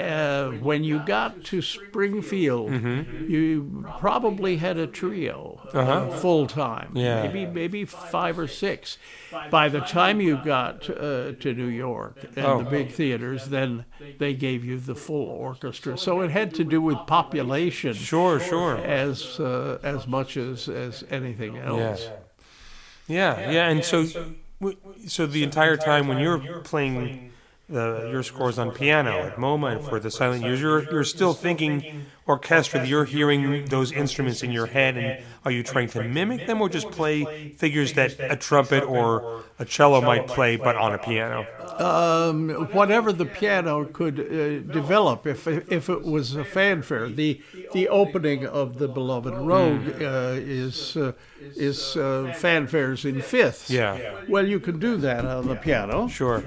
[0.00, 3.30] Uh, when you got to Springfield, Mm-hmm.
[3.30, 6.10] you probably had a trio Uh-huh.
[6.10, 7.22] full time, Yeah.
[7.22, 8.98] maybe maybe five or six.
[9.50, 12.58] By the time you got uh, to New York and Oh.
[12.62, 13.84] the big theaters, then
[14.18, 15.96] they gave you the full orchestra.
[15.98, 18.76] So it had to do with population Sure, sure.
[18.78, 22.08] as uh, as much as as anything else.
[23.08, 24.04] Yeah, yeah, and so,
[25.06, 27.29] so the entire time when you're playing
[27.70, 31.34] the, your scores on piano at MoMA and for the silent years, you're you're still
[31.34, 32.86] thinking orchestra.
[32.86, 36.68] You're hearing those instruments in your head, and are you trying to mimic them or
[36.68, 41.46] just play figures that a trumpet or a cello might play, but on a piano?
[41.80, 47.08] um, whatever the piano could uh, develop if if it was a fanfare.
[47.08, 47.40] The
[47.72, 53.70] the opening of the beloved Rogue uh, is uh, is uh, fanfares in fifths.
[53.70, 54.22] Yeah.
[54.28, 56.08] Well, you can do that on the piano.
[56.08, 56.42] Sure.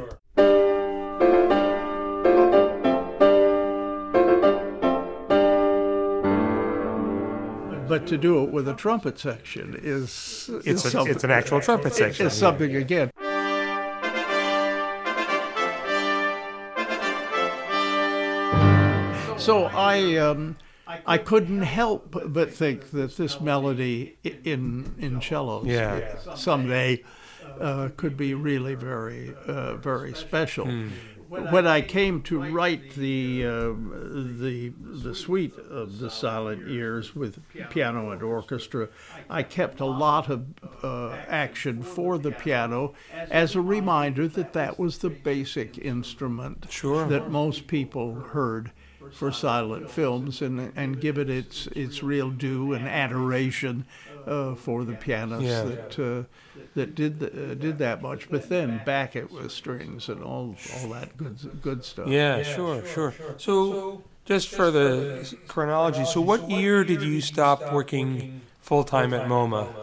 [7.88, 11.32] But to do it with a trumpet section is, is It's a, something, it's an
[11.32, 12.28] actual trumpet section.
[12.28, 13.12] is something again.
[19.38, 20.56] So I um,
[20.88, 26.16] I couldn't help but think that this melody in in cellos Yeah.
[26.36, 27.04] someday
[27.60, 30.66] uh, could be really very uh, very special.
[31.42, 33.74] When I came to write the uh,
[34.40, 38.90] the the suite of the silent years with piano and orchestra,
[39.30, 40.46] I kept a lot of
[40.84, 42.94] uh, action for the piano
[43.32, 47.06] as a reminder that that was the basic instrument Sure.
[47.08, 48.72] that most people heard
[49.12, 53.86] for silent films and and give it its its real due and adoration
[54.28, 55.64] uh, for the pianists Yeah.
[55.64, 56.24] that uh,
[56.76, 58.30] that did the, uh, did that much.
[58.30, 62.08] But then back it with strings and all all that good good stuff.
[62.08, 63.14] Yeah, sure, sure.
[63.38, 69.28] So, just for the chronology, so what year did you stop working full time at
[69.28, 69.74] MoMA?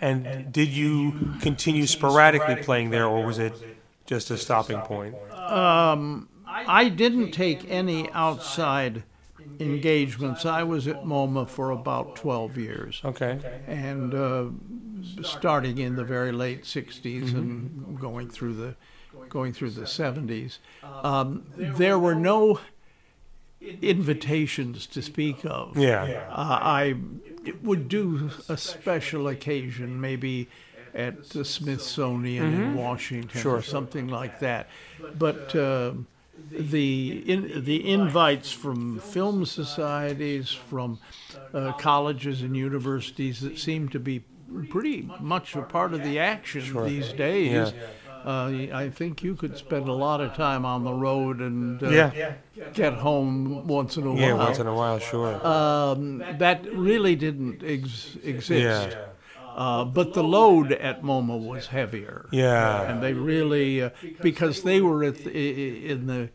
[0.00, 3.52] And did you continue sporadically playing there, or was it
[4.06, 5.16] just a stopping point?
[5.32, 9.02] Um, I didn't take any outside
[9.60, 10.44] engagements.
[10.44, 13.00] I was at MoMA for about 12 years.
[13.04, 13.38] Okay.
[13.66, 14.46] and uh,
[15.22, 18.74] starting in the very late '60s and going through the
[19.28, 20.58] going through the '70s,
[21.02, 22.60] um, there were no
[23.82, 25.76] invitations to speak of.
[25.76, 26.26] Yeah.
[26.30, 26.94] Uh, I
[27.62, 30.48] would do a special occasion, maybe
[30.94, 33.56] at the Smithsonian in Washington Sure.
[33.56, 34.68] or something like that.
[35.18, 35.92] But uh,
[36.50, 40.98] the in, the invites from film societies, from
[41.54, 44.24] uh, colleges and universities that seem to be
[44.70, 47.72] pretty much a part of the action these days.
[47.72, 47.80] Yeah.
[48.24, 51.88] Uh, I think you could spend a lot of time on the road and uh,
[51.88, 52.32] Yeah.
[52.74, 54.18] get home once in a while.
[54.18, 55.46] Yeah, once in a while, sure.
[55.46, 58.90] um, that really didn't ex- exist.
[58.96, 59.04] Yeah.
[59.58, 62.26] Uh, but the load at MoMA was heavier.
[62.30, 62.82] Yeah.
[62.88, 63.90] And they really, uh,
[64.22, 66.30] because they were at the, in the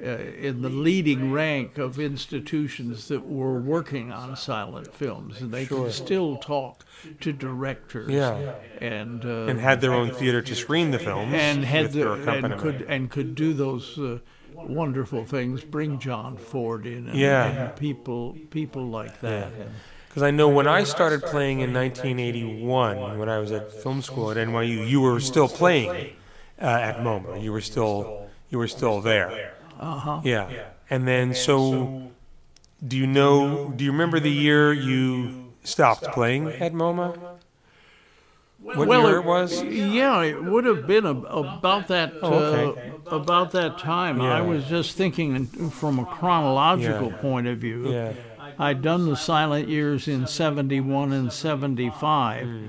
[0.00, 0.10] uh,
[0.48, 5.90] in the leading rank of institutions that were working on silent films, and they could
[5.92, 6.84] still talk
[7.20, 8.08] to directors.
[8.08, 8.54] Yeah.
[8.80, 11.34] And uh, And had their own theater to screen the films.
[11.34, 14.18] and had the, and could and could do those uh,
[14.54, 15.64] wonderful things.
[15.64, 17.46] Bring John Ford in, and, Yeah.
[17.46, 19.52] and people people like that.
[19.52, 19.70] And,
[20.08, 24.30] Because I know when I started playing in 1981, when I was at film school
[24.30, 25.90] at NYU, you were still playing
[26.60, 27.42] uh, at MoMA.
[27.42, 29.52] You were still you were still there.
[29.78, 30.20] uh huh.
[30.24, 30.50] Yeah.
[30.90, 32.10] And then so,
[32.86, 33.68] do you know?
[33.76, 37.36] Do you remember the year you stopped playing at MoMA?
[38.60, 39.62] What well, year it was?
[39.62, 42.90] Yeah, it would have been a, about that Oh, okay.
[43.06, 44.20] uh, about that time.
[44.20, 47.16] I was just thinking from a chronological Yeah.
[47.18, 47.92] point of view.
[47.92, 48.12] Yeah.
[48.58, 52.46] I'd done the silent years in 71 and 75.
[52.46, 52.66] Hmm.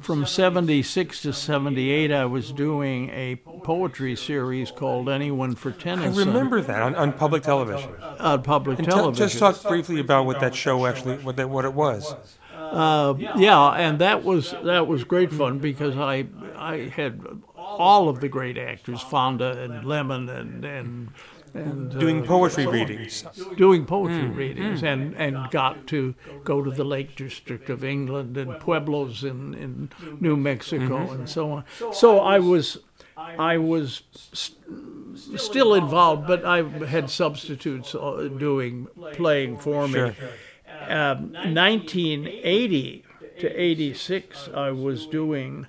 [0.00, 6.28] From 76 to 78, I was doing a poetry series called Anyone for I Tennyson
[6.28, 7.94] remember that on, on public television.
[8.18, 9.26] on public And television.
[9.28, 12.14] just talk briefly about what that show actually, what that, what it was.
[12.54, 17.20] Uh, yeah, and that was that was great fun because I I had
[17.56, 21.08] all of the great actors, Fonda and Lemmon and and
[21.56, 23.24] and uh, Doing poetry readings.
[23.56, 28.58] doing poetry readings and and got to go to the Lake District of England and
[28.60, 29.90] pueblos in in
[30.20, 31.64] New Mexico and so on.
[31.92, 32.78] So I was
[33.16, 34.02] I was
[34.32, 34.58] st-
[35.36, 39.94] still involved, but I had substitutes uh, doing playing for me.
[39.94, 40.14] Sure.
[40.88, 43.04] Um, 1980
[43.40, 45.66] to 86, I was doing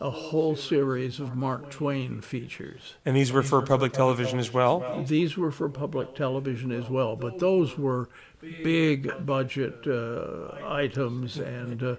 [0.00, 2.94] a whole series of Mark Twain features.
[3.04, 5.04] And these were for public television as well?
[5.06, 8.08] These were for public television as well, but those were
[8.40, 11.96] big budget uh, items, and uh,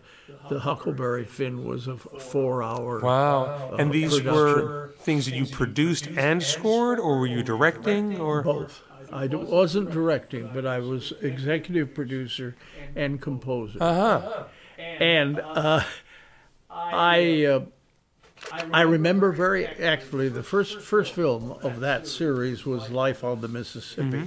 [0.50, 3.02] the Huckleberry Finn was a four-hour.
[3.02, 3.76] Wow.
[3.78, 4.36] And uh, these production.
[4.36, 8.20] were things that you produced and scored, or were you directing?
[8.20, 8.84] Or both.
[9.12, 12.56] I wasn't directing, but I was executive producer
[12.96, 13.82] and composer.
[13.82, 14.44] uh huh.
[14.78, 15.84] and uh,
[16.70, 17.60] I uh,
[18.52, 23.48] I remember very actively the first first film of that series was Life on the
[23.48, 24.24] Mississippi,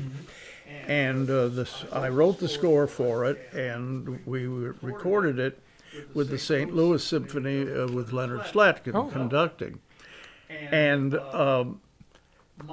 [0.86, 5.60] and uh, this I wrote the score for it, and we recorded it
[6.14, 6.74] with the St.
[6.74, 9.80] Louis Symphony uh, with Leonard Slatkin conducting,
[10.48, 11.14] and.
[11.14, 11.80] Um,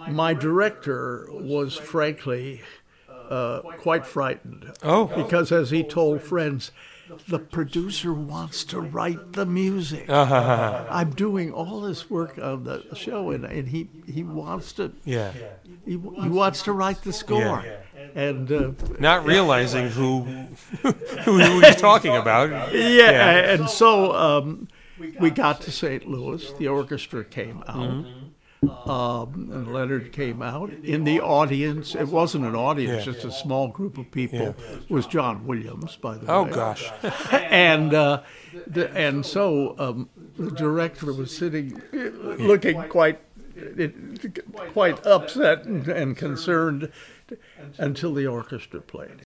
[0.09, 2.61] my director was frankly
[3.09, 5.05] uh, quite frightened Oh.
[5.05, 6.71] because, as he told friends,
[7.27, 10.05] the producer wants to write the music.
[10.17, 10.85] Uh-huh.
[10.89, 15.31] I'm doing all this work on the show, and, and he, he wants to Yeah.
[15.85, 17.63] he, he wants to write the score.
[18.15, 20.21] And uh, Not realizing who
[21.25, 22.49] who he was talking about.
[22.73, 23.53] yeah, Yeah.
[23.53, 24.67] and so um,
[25.19, 26.07] we got to St.
[26.07, 26.51] Louis.
[26.57, 28.05] The orchestra came out.
[28.63, 31.93] Um, and Leonard came out in the audience.
[31.93, 33.13] It wasn't an audience; Yeah.
[33.13, 34.55] just a small group of people.
[34.89, 36.49] Was John Williams, by the Oh way.
[36.49, 36.91] Oh, gosh.
[37.31, 38.23] and uh,
[38.65, 43.19] the, and so um, the director was sitting, looking quite
[43.55, 43.93] it,
[44.73, 46.91] quite upset and, and concerned
[47.77, 49.21] until the orchestra played.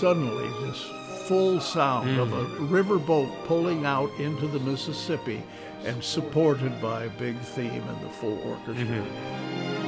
[0.00, 0.90] Suddenly this
[1.28, 2.68] full sound of a mm.
[2.70, 5.42] riverboat pulling out into the Mississippi
[5.84, 8.86] and supported by a big theme and the full orchestra.
[8.86, 9.79] Mm-hmm.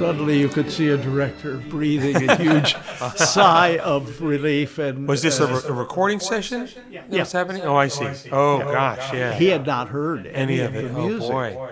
[0.00, 2.74] Suddenly, you could see a director breathing a huge
[3.16, 4.78] sigh of relief.
[4.78, 6.66] And Was this a, uh, re- a recording session?
[6.90, 7.02] Yeah.
[7.08, 7.60] What's happening?
[7.64, 8.06] Oh, I see.
[8.32, 9.34] Oh, gosh, yeah.
[9.34, 10.88] he had not heard any, Any of of it.
[10.94, 11.30] the Oh, music.
[11.30, 11.70] boy.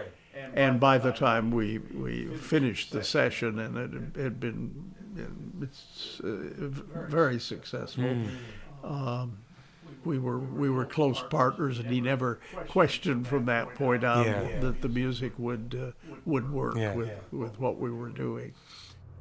[0.53, 3.76] And by the time we, we finished the session, and
[4.16, 4.93] it had been
[5.62, 6.26] it's, uh,
[7.09, 8.85] very successful, Hmm.
[8.85, 9.39] um,
[10.05, 14.61] we were we were close partners, and he never questioned from that point on Yeah.
[14.61, 15.92] that the music would uh,
[16.24, 16.94] would work Yeah.
[16.94, 18.53] with with what we were doing.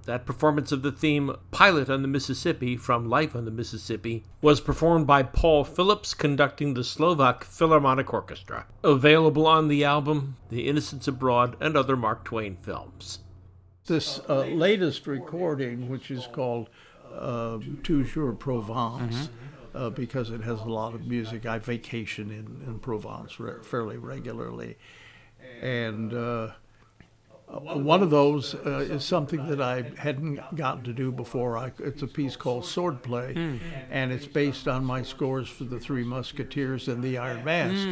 [0.05, 4.61] That performance of the theme Pilot on the Mississippi from Life on the Mississippi was
[4.61, 8.65] performed by Paul Phillips conducting the Slovak Philharmonic Orchestra.
[8.86, 13.19] Available on the album The Innocents Abroad and other Mark Twain films.
[13.86, 16.69] This uh, latest recording, which is called
[17.13, 19.28] uh, Toujours Provence,
[19.78, 21.45] uh, because it has a lot of music.
[21.45, 24.78] I vacation in, in Provence re- fairly regularly.
[25.61, 26.51] And uh,
[27.47, 31.57] uh, one of those uh, is something that I hadn't gotten to do before.
[31.57, 33.59] I, it's a piece called Swordplay,
[33.89, 37.88] and it's based on my scores for the Three Musketeers and the Iron Mask.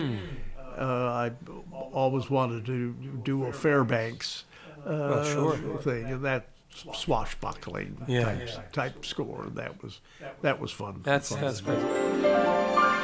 [0.78, 1.32] Uh, I
[1.72, 4.44] always wanted to do a Fairbanks
[4.86, 5.58] uh, sure.
[5.82, 8.24] thing, and that swashbuckling Yeah.
[8.24, 9.48] type, type score.
[9.54, 10.02] That was
[10.42, 11.02] that was fun.
[11.04, 11.42] That's, fun.
[11.42, 12.95] that's great.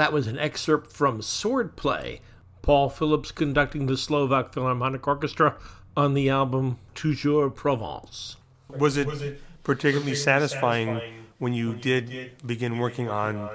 [0.00, 2.20] That was an excerpt from Swordplay,
[2.62, 5.56] Paul Phillips conducting the Slovak Philharmonic Orchestra
[5.94, 8.36] on the album Toujours Provence.
[8.70, 11.02] Was it particularly satisfying
[11.36, 13.50] when you did begin working on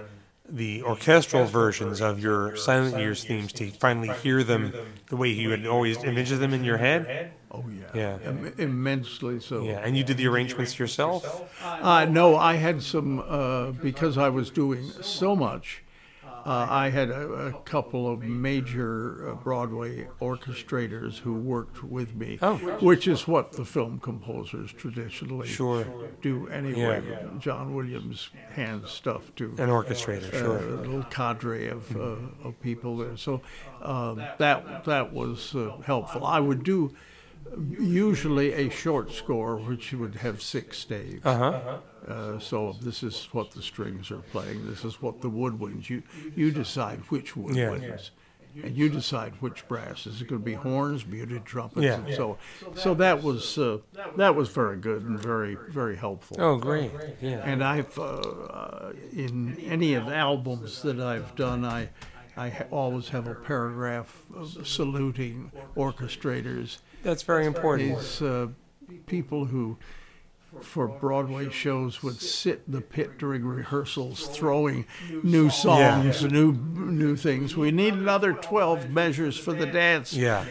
[0.47, 4.71] the orchestral versions of your Silent Years themes to finally hear them
[5.07, 7.31] the way you had always envisioned them in your head?
[7.51, 8.29] Oh yeah, Yeah.
[8.29, 9.63] Im- immensely so.
[9.63, 11.51] Yeah, and you did the arrangements yourself?
[11.63, 15.81] Uh, no, I had some uh, because I was doing so much.
[16.45, 22.37] Uh, I had a, a couple of major uh, Broadway orchestrators who worked with me,
[22.41, 22.57] Oh.
[22.81, 25.85] which is what the film composers traditionally Sure.
[26.21, 27.03] do anyway.
[27.09, 27.29] Yeah.
[27.39, 30.57] John Williams hands stuff to An orchestrator, uh, sure.
[30.57, 33.17] a little cadre of, uh, of people there.
[33.17, 33.41] So
[33.81, 36.25] um, that that was uh, helpful.
[36.25, 36.93] I would do
[37.79, 41.25] usually a short score, which would have six staves.
[41.25, 41.77] Uh-huh.
[42.07, 44.67] Uh, so this is what the strings are playing.
[44.67, 45.89] This is what the woodwinds.
[45.89, 46.03] You
[46.35, 48.11] you decide which woodwinds.
[48.63, 50.07] And you decide which brass.
[50.07, 51.95] Is it going to be horns, muted trumpets, Yeah.
[51.95, 52.37] and so
[52.73, 53.79] so that was uh,
[54.15, 56.37] that was very good and very very helpful.
[56.39, 56.91] Oh, great.
[57.21, 57.41] Yeah.
[57.43, 61.89] And I've, uh, uh, in any of the albums that I've done, I,
[62.37, 66.77] I ha- always have a paragraph of saluting orchestrators.
[67.05, 67.97] That's very important.
[67.99, 68.47] These uh,
[69.05, 69.77] people who,
[70.61, 74.85] for Broadway shows, would sit in the pit during rehearsals, throwing
[75.23, 77.55] new songs, new new things.
[77.55, 80.13] We need another twelve measures for the dance.
[80.13, 80.43] Yeah.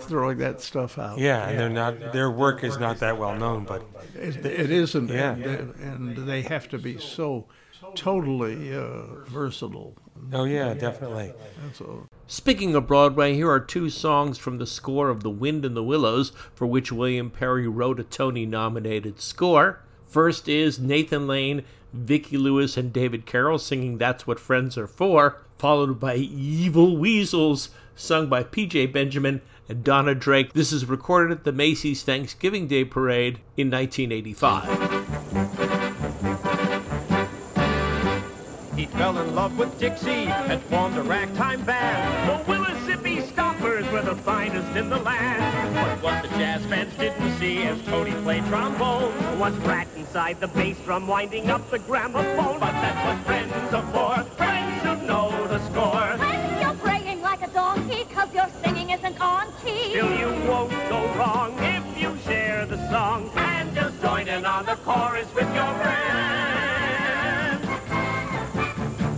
[0.00, 1.18] throwing that stuff out.
[1.18, 3.82] Yeah, and they're not their work is not that well known, but
[4.14, 5.32] It, it isn't, Yeah.
[5.32, 7.46] and, and they have to be so
[7.94, 9.94] totally uh, versatile.
[10.32, 11.32] oh yeah, definitely.
[11.64, 12.06] That's all.
[12.28, 15.82] Speaking of Broadway, here are two songs from the score of The Wind in the
[15.82, 19.78] Willows, for which William Perry wrote a Tony nominated score.
[20.08, 21.62] First is Nathan Lane,
[21.92, 27.70] Vicki Lewis, and David Carroll singing That's What Friends Are For, followed by Evil Weasels,
[27.94, 30.52] sung by PJ Benjamin and Donna Drake.
[30.52, 35.15] This is recorded at the Macy's Thanksgiving Day Parade in 1985.
[38.92, 42.28] Fell in love with Dixie and formed a ragtime band.
[42.28, 45.74] The Willissippi Stompers were the finest in the land.
[45.74, 50.48] But what the jazz fans didn't see as Tony played trombone was rat inside the
[50.48, 52.58] bass drum winding up the gramophone.
[52.58, 56.16] But that's what friends are for, friends who know the score.
[56.18, 59.90] When you're braying like a donkey, cause your singing isn't on key.
[59.90, 64.64] Still you won't go wrong if you share the song and just join in on
[64.64, 66.25] the chorus with your friends.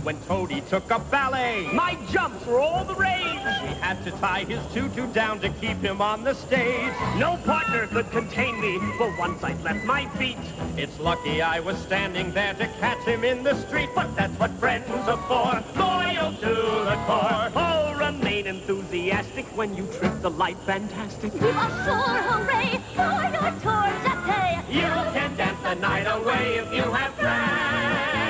[0.09, 3.45] When Toady took up ballet, my jumps were all the rage.
[3.61, 6.91] He had to tie his tutu down to keep him on the stage.
[7.19, 10.39] No partner could contain me, for once I'd left my feet.
[10.77, 13.91] It's lucky I was standing there to catch him in the street.
[13.93, 16.55] But that's what friends are for, loyal to
[16.89, 17.51] the core.
[17.55, 21.35] Oh, remain enthusiastic when you trip the light fantastic.
[21.35, 24.57] You are sure hooray for your tour today.
[24.71, 28.28] You can dance the night away if you have friends.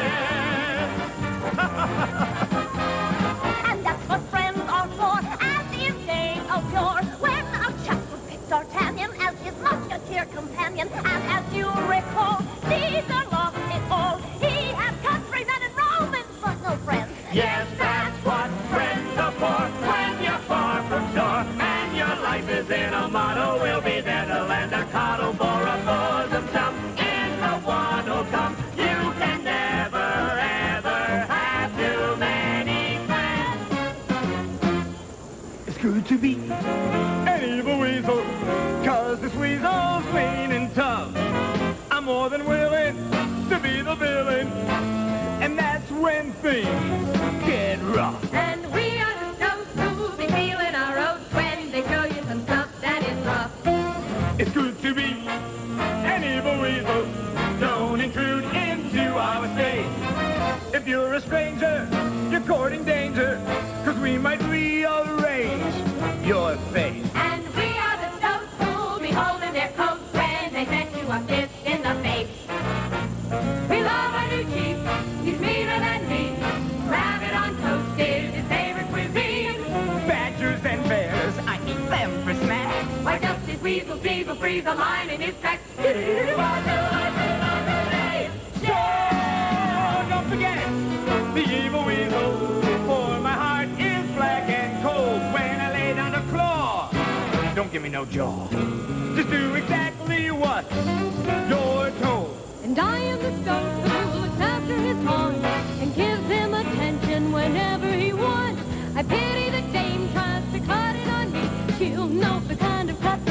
[112.20, 113.29] Know the kind of cutthroat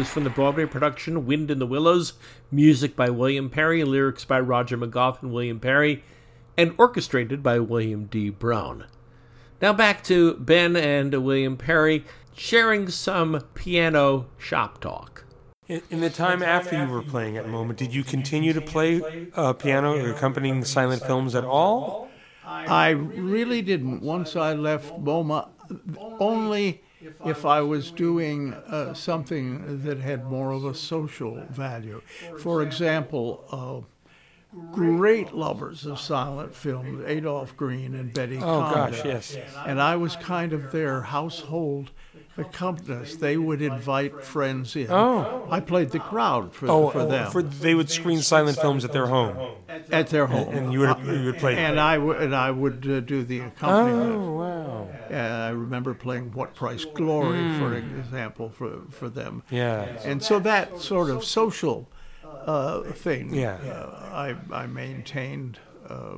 [0.00, 2.14] was from the Broadway production Wind in the Willows,
[2.50, 6.02] music by William Perry, lyrics by Roger McGough and William Perry,
[6.56, 8.30] and orchestrated by William D.
[8.30, 8.86] Brown.
[9.60, 15.26] Now back to Ben and William Perry sharing some piano shop talk.
[15.68, 18.62] In, in the time after you were playing at the moment, did you continue to
[18.62, 22.08] play uh, piano or accompanying silent films at all?
[22.46, 24.00] I really didn't.
[24.00, 25.50] Once I left MoMA,
[26.18, 26.80] only
[27.24, 32.02] if I was doing uh, something that had more of a social value.
[32.38, 38.74] For example, uh, great lovers of silent film, Adolph Green and Betty Oh, Comden.
[38.74, 39.36] gosh, yes.
[39.66, 41.90] And I was kind of their household
[42.40, 43.20] accompanist.
[43.20, 44.88] They would invite friends in.
[44.90, 45.46] Oh.
[45.50, 48.92] I played the crowd for, Oh, for them for they would screen silent films at
[48.92, 49.36] their home,
[49.90, 50.48] at their home.
[50.54, 51.56] and you would you would play.
[51.56, 54.12] and I would and I would uh, do the accompaniment.
[54.12, 54.88] oh wow!
[55.10, 59.42] I remember playing What Price Glory, for example, for, for them.
[59.50, 59.82] Yeah.
[60.04, 61.90] And so that sort of social
[62.24, 63.54] uh, thing Yeah.
[63.54, 66.16] uh, I, I maintained, uh,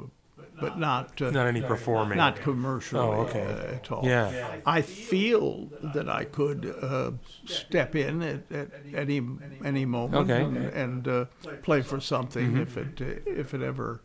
[0.60, 2.16] but not, uh, Not any performing.
[2.18, 3.42] not commercially Oh, okay.
[3.44, 4.04] uh, at all.
[4.04, 4.58] Yeah.
[4.66, 7.12] I feel that I could uh,
[7.46, 9.20] step in at, at any
[9.64, 10.42] any moment Okay.
[10.44, 10.56] Mm-hmm.
[10.56, 10.66] and,
[11.06, 11.24] and uh,
[11.62, 14.02] play for something if it uh, if it ever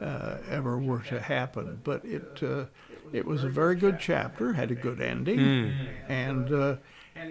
[0.00, 1.80] uh, ever were to happen.
[1.84, 2.64] But it uh,
[3.12, 5.74] it was a very good chapter, had a good ending, Mm.
[6.08, 6.76] and uh,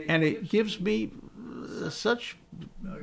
[0.08, 1.12] and it gives me
[1.90, 2.38] such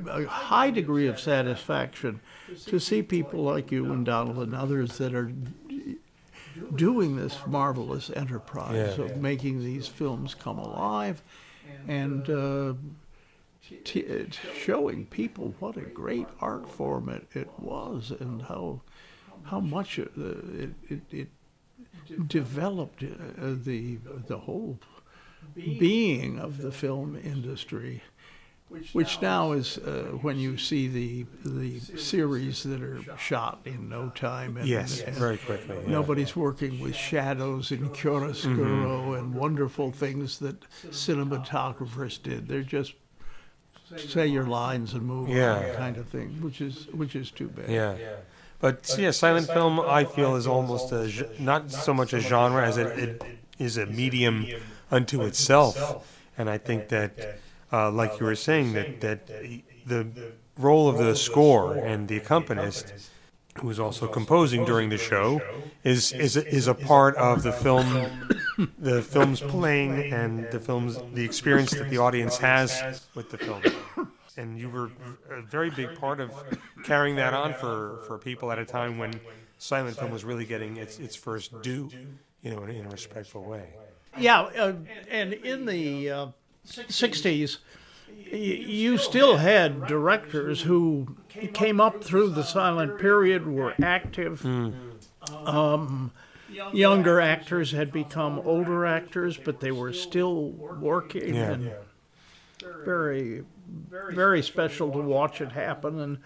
[0.09, 2.19] a high degree of satisfaction
[2.65, 5.31] to see people like you and Donald and others that are
[6.75, 9.05] doing this marvelous enterprise Yeah.
[9.05, 11.21] of making these films come alive
[11.87, 12.73] and uh,
[13.83, 18.81] t- showing people what a great art form it, it was and how
[19.43, 20.23] how much it, uh,
[20.57, 23.97] it, it, it developed uh, the
[24.27, 24.79] the whole
[25.55, 28.01] being of the film industry
[28.93, 34.09] which now is uh, when you see the the series that are shot in no
[34.09, 35.77] time and, Yes, and very quickly.
[35.83, 35.89] yeah.
[35.91, 40.61] Nobody's working with shadows and chiaroscuro and wonderful things that
[40.91, 42.47] cinematographers did.
[42.47, 42.93] They're just
[43.95, 45.55] say your lines and move Yeah.
[45.69, 47.69] on kind of thing, which is which is too bad.
[47.69, 47.95] Yeah.
[48.59, 52.65] But yeah, silent film I feel is almost a ge- not so much a genre
[52.65, 53.23] as it, it
[53.59, 54.45] is a medium
[54.91, 56.05] unto itself,
[56.37, 57.39] and I think that,
[57.71, 59.27] uh, like you were saying, that that
[59.85, 60.07] the
[60.57, 62.93] role of the score and the accompanist,
[63.59, 65.41] who is also composing during the show,
[65.83, 67.87] is is a, is a part of the film,
[68.77, 73.61] the film's playing and the film's the experience that the audience has with the film
[74.37, 74.91] and you were
[75.31, 76.31] a very big part of
[76.83, 79.19] carrying that on for, for people at a time when
[79.57, 81.89] silent film was really getting its, its first due,
[82.41, 83.69] you know, in, in a respectful way.
[84.17, 84.73] Yeah, uh,
[85.09, 86.27] and in the uh,
[86.67, 87.57] 60s,
[88.31, 91.17] you still had directors who
[91.53, 94.45] came up through the silent period, were active.
[95.45, 96.11] Um,
[96.73, 101.35] younger actors had become older actors, but they were still working.
[101.35, 101.51] Yeah.
[101.51, 101.71] And
[102.83, 103.43] very,
[103.89, 106.17] very special to watch it happen and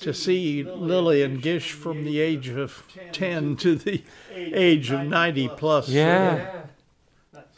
[0.00, 4.02] to see Lillian Gish from the age of 10 to the
[4.34, 5.88] age of 90 plus.
[5.88, 6.62] Yeah.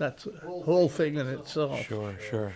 [0.02, 0.30] That's a
[0.64, 1.80] whole thing in itself.
[1.86, 2.52] Sure, sure.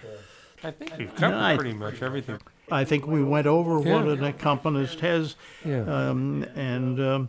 [0.64, 2.40] I think we've covered I- pretty much everything.
[2.72, 4.12] I think we went over what Yeah.
[4.14, 5.82] an accompanist has Yeah.
[5.82, 7.28] um, and um,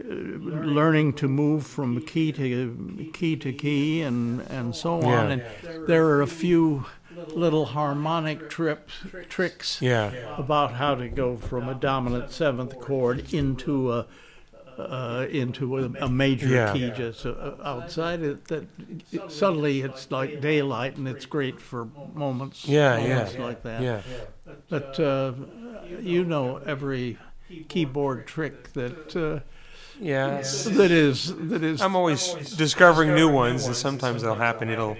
[0.00, 5.32] uh, learning to move from key to key to key and, and so on.
[5.32, 5.42] And
[5.88, 6.86] there are a few
[7.34, 8.92] little harmonic trips,
[9.28, 10.12] tricks Yeah.
[10.38, 14.06] about how to go from a dominant seventh chord into a,
[14.88, 16.72] uh, into a, a major Yeah.
[16.72, 18.46] key just uh, outside it.
[18.48, 18.66] That
[19.12, 22.66] it, suddenly it's like daylight, and it's great for moments.
[22.66, 23.42] Yeah, moments yeah.
[23.44, 23.82] like that.
[23.82, 24.00] Yeah.
[24.68, 25.32] But uh,
[26.00, 27.18] you know every
[27.68, 29.40] keyboard trick that uh,
[30.00, 30.36] Yeah.
[30.40, 31.80] that is that is.
[31.82, 34.68] I'm always discovering new ones, and sometimes they'll happen.
[34.70, 34.96] It'll.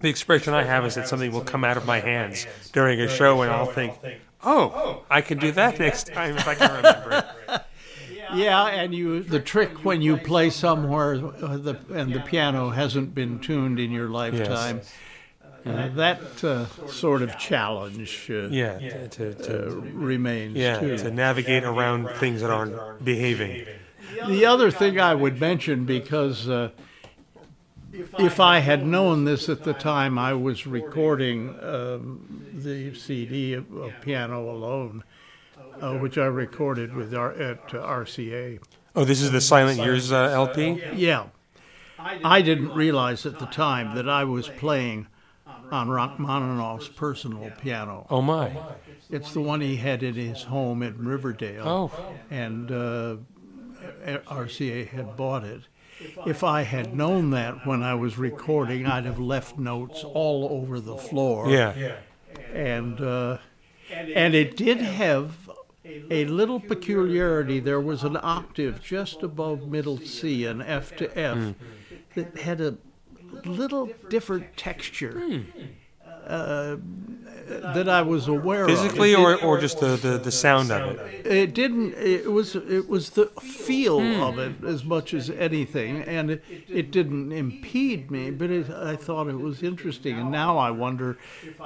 [0.00, 3.08] The expression I have is that something will come out of my hands during a
[3.08, 3.94] show, and I'll think,
[4.44, 7.24] "Oh, I can do that next time if I can remember."
[8.30, 12.70] it." Yeah, and you the trick when you play somewhere uh, the, and the piano
[12.70, 14.80] hasn't been tuned in your lifetime.
[15.64, 18.78] Uh, that uh, sort of challenge uh, Yeah.
[18.78, 20.78] To, to, to- uh, remains yeah.
[20.78, 20.96] too.
[20.98, 23.66] To navigate around things that aren't behaving.
[24.28, 26.70] The other thing I would mention, because uh,
[27.92, 33.72] if I had known this at the time I was recording um, the CD of,
[33.74, 35.02] of Piano Alone,
[35.80, 38.60] uh, which I recorded with our, at uh, RCA.
[38.94, 40.82] Oh, this is the Silent Years uh, LP.
[40.94, 41.26] Yeah.
[41.98, 45.08] I didn't realize at the time that I was playing
[45.70, 48.06] on Rachmaninoff's personal piano.
[48.10, 48.56] Oh my.
[49.10, 51.66] It's the one he had in his home in Riverdale.
[51.66, 51.90] Oh.
[52.30, 53.16] And uh,
[54.06, 55.62] RCA had bought it.
[56.26, 60.78] If I had known that when I was recording, I'd have left notes all over
[60.78, 61.48] the floor.
[61.48, 61.96] Yeah.
[62.52, 63.38] And uh,
[63.90, 65.45] and it did have
[66.10, 67.60] a little peculiarity.
[67.60, 71.50] There was an octave just above middle C, an F to F, Hmm.
[72.14, 72.76] that had a
[73.44, 75.12] little different texture.
[75.20, 75.40] Hmm.
[76.26, 76.76] Uh,
[77.46, 78.70] that I was aware of.
[78.70, 81.26] Physically, or, or just the, the, the sound of it.
[81.26, 81.94] it didn't.
[81.94, 82.56] It was.
[82.56, 84.20] It was the feel Hmm.
[84.22, 88.30] of it as much as anything, and it, it didn't impede me.
[88.30, 91.18] But it, I thought it was interesting, and now I wonder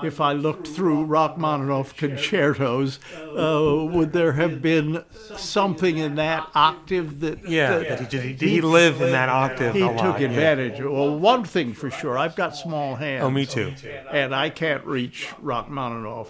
[0.03, 2.99] if I looked through Rachmaninoff concertos,
[3.37, 5.05] uh, would there have been
[5.37, 7.49] something in that octave that?
[7.49, 7.79] Yeah.
[7.79, 9.99] that That he, did, he, did he live in that octave he a lot?
[10.03, 10.29] took Yeah.
[10.29, 10.81] advantage.
[10.81, 13.25] Well, one thing for sure, I've got small hands.
[13.25, 13.73] Oh, me too.
[14.11, 15.70] And I can't reach Rachmaninoff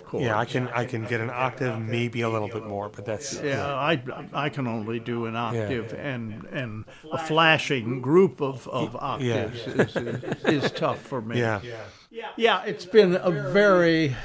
[0.04, 0.26] chords.
[0.26, 3.40] Yeah, I can I can get an octave, maybe a little bit more, but that's
[3.40, 8.96] Yeah, I, I can only do an octave, and and a flashing group of, of
[8.96, 11.38] octaves is, is, is tough for me.
[12.10, 12.28] yeah.
[12.36, 14.16] yeah, it's been a very,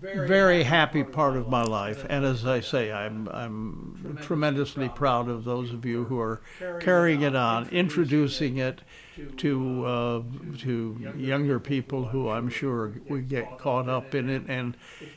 [0.00, 5.44] very happy part of my life, and as I say, I'm I'm tremendously proud of
[5.44, 6.40] those of you who are
[6.80, 8.82] carrying it on, introducing it
[9.38, 10.22] to uh,
[10.58, 14.76] to younger people who I'm sure would get caught up in it, and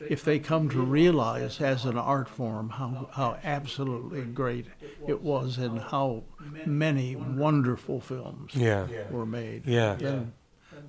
[0.09, 4.65] if they come to realize as an art form how how absolutely great
[5.07, 6.23] it was, and how
[6.65, 8.87] many wonderful films Yeah.
[9.09, 9.95] were made, Yeah.
[9.95, 10.33] then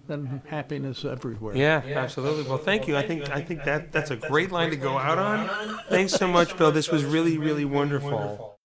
[0.08, 1.56] then happiness everywhere.
[1.56, 2.44] Yeah, absolutely.
[2.48, 2.96] Well, thank you.
[2.96, 5.78] I think I think that that's a great line to go out on.
[5.88, 6.72] Thanks so much, Bill.
[6.72, 8.55] This was really really wonderful.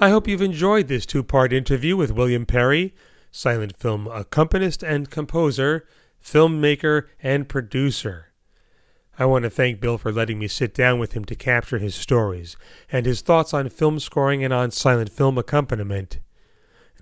[0.00, 2.94] I hope you've enjoyed this two-part interview with William Perry,
[3.32, 5.88] silent film accompanist and composer,
[6.24, 8.26] filmmaker and producer.
[9.18, 11.96] I want to thank Bill for letting me sit down with him to capture his
[11.96, 12.56] stories
[12.92, 16.20] and his thoughts on film scoring and on silent film accompaniment.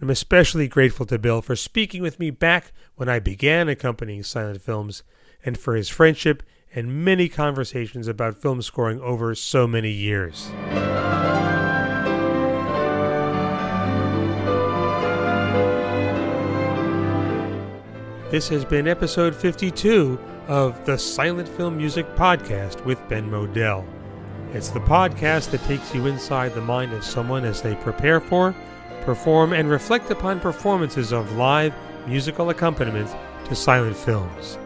[0.01, 4.62] I'm especially grateful to Bill for speaking with me back when I began accompanying silent
[4.62, 5.03] films
[5.44, 6.42] and for his friendship
[6.74, 10.51] and many conversations about film scoring over so many years.
[18.28, 20.18] This has been episode 52
[20.48, 23.86] of the Silent Film Music Podcast with Ben Model.
[24.52, 28.52] It's the podcast that takes you inside the mind of someone as they prepare for,
[29.02, 31.72] perform, and reflect upon performances of live
[32.08, 33.14] musical accompaniment
[33.44, 34.58] to silent films.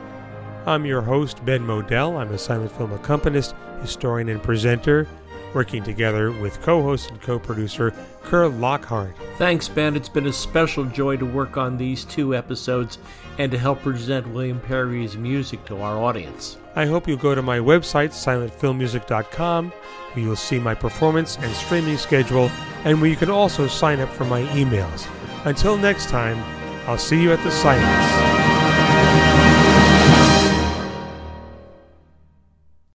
[0.64, 2.16] I'm your host, Ben Model.
[2.16, 5.06] I'm a silent film accompanist, historian, and presenter,
[5.54, 9.14] working together with co host and co producer Kerr Lockhart.
[9.36, 9.96] Thanks, Ben.
[9.96, 12.98] It's been a special joy to work on these two episodes
[13.38, 16.58] and to help present William Perry's music to our audience.
[16.76, 21.96] I hope you'll go to my website, silentfilmmusic.com, where you'll see my performance and streaming
[21.96, 22.50] schedule,
[22.84, 25.08] and where you can also sign up for my emails.
[25.46, 26.38] Until next time,
[26.86, 28.49] I'll see you at the silents.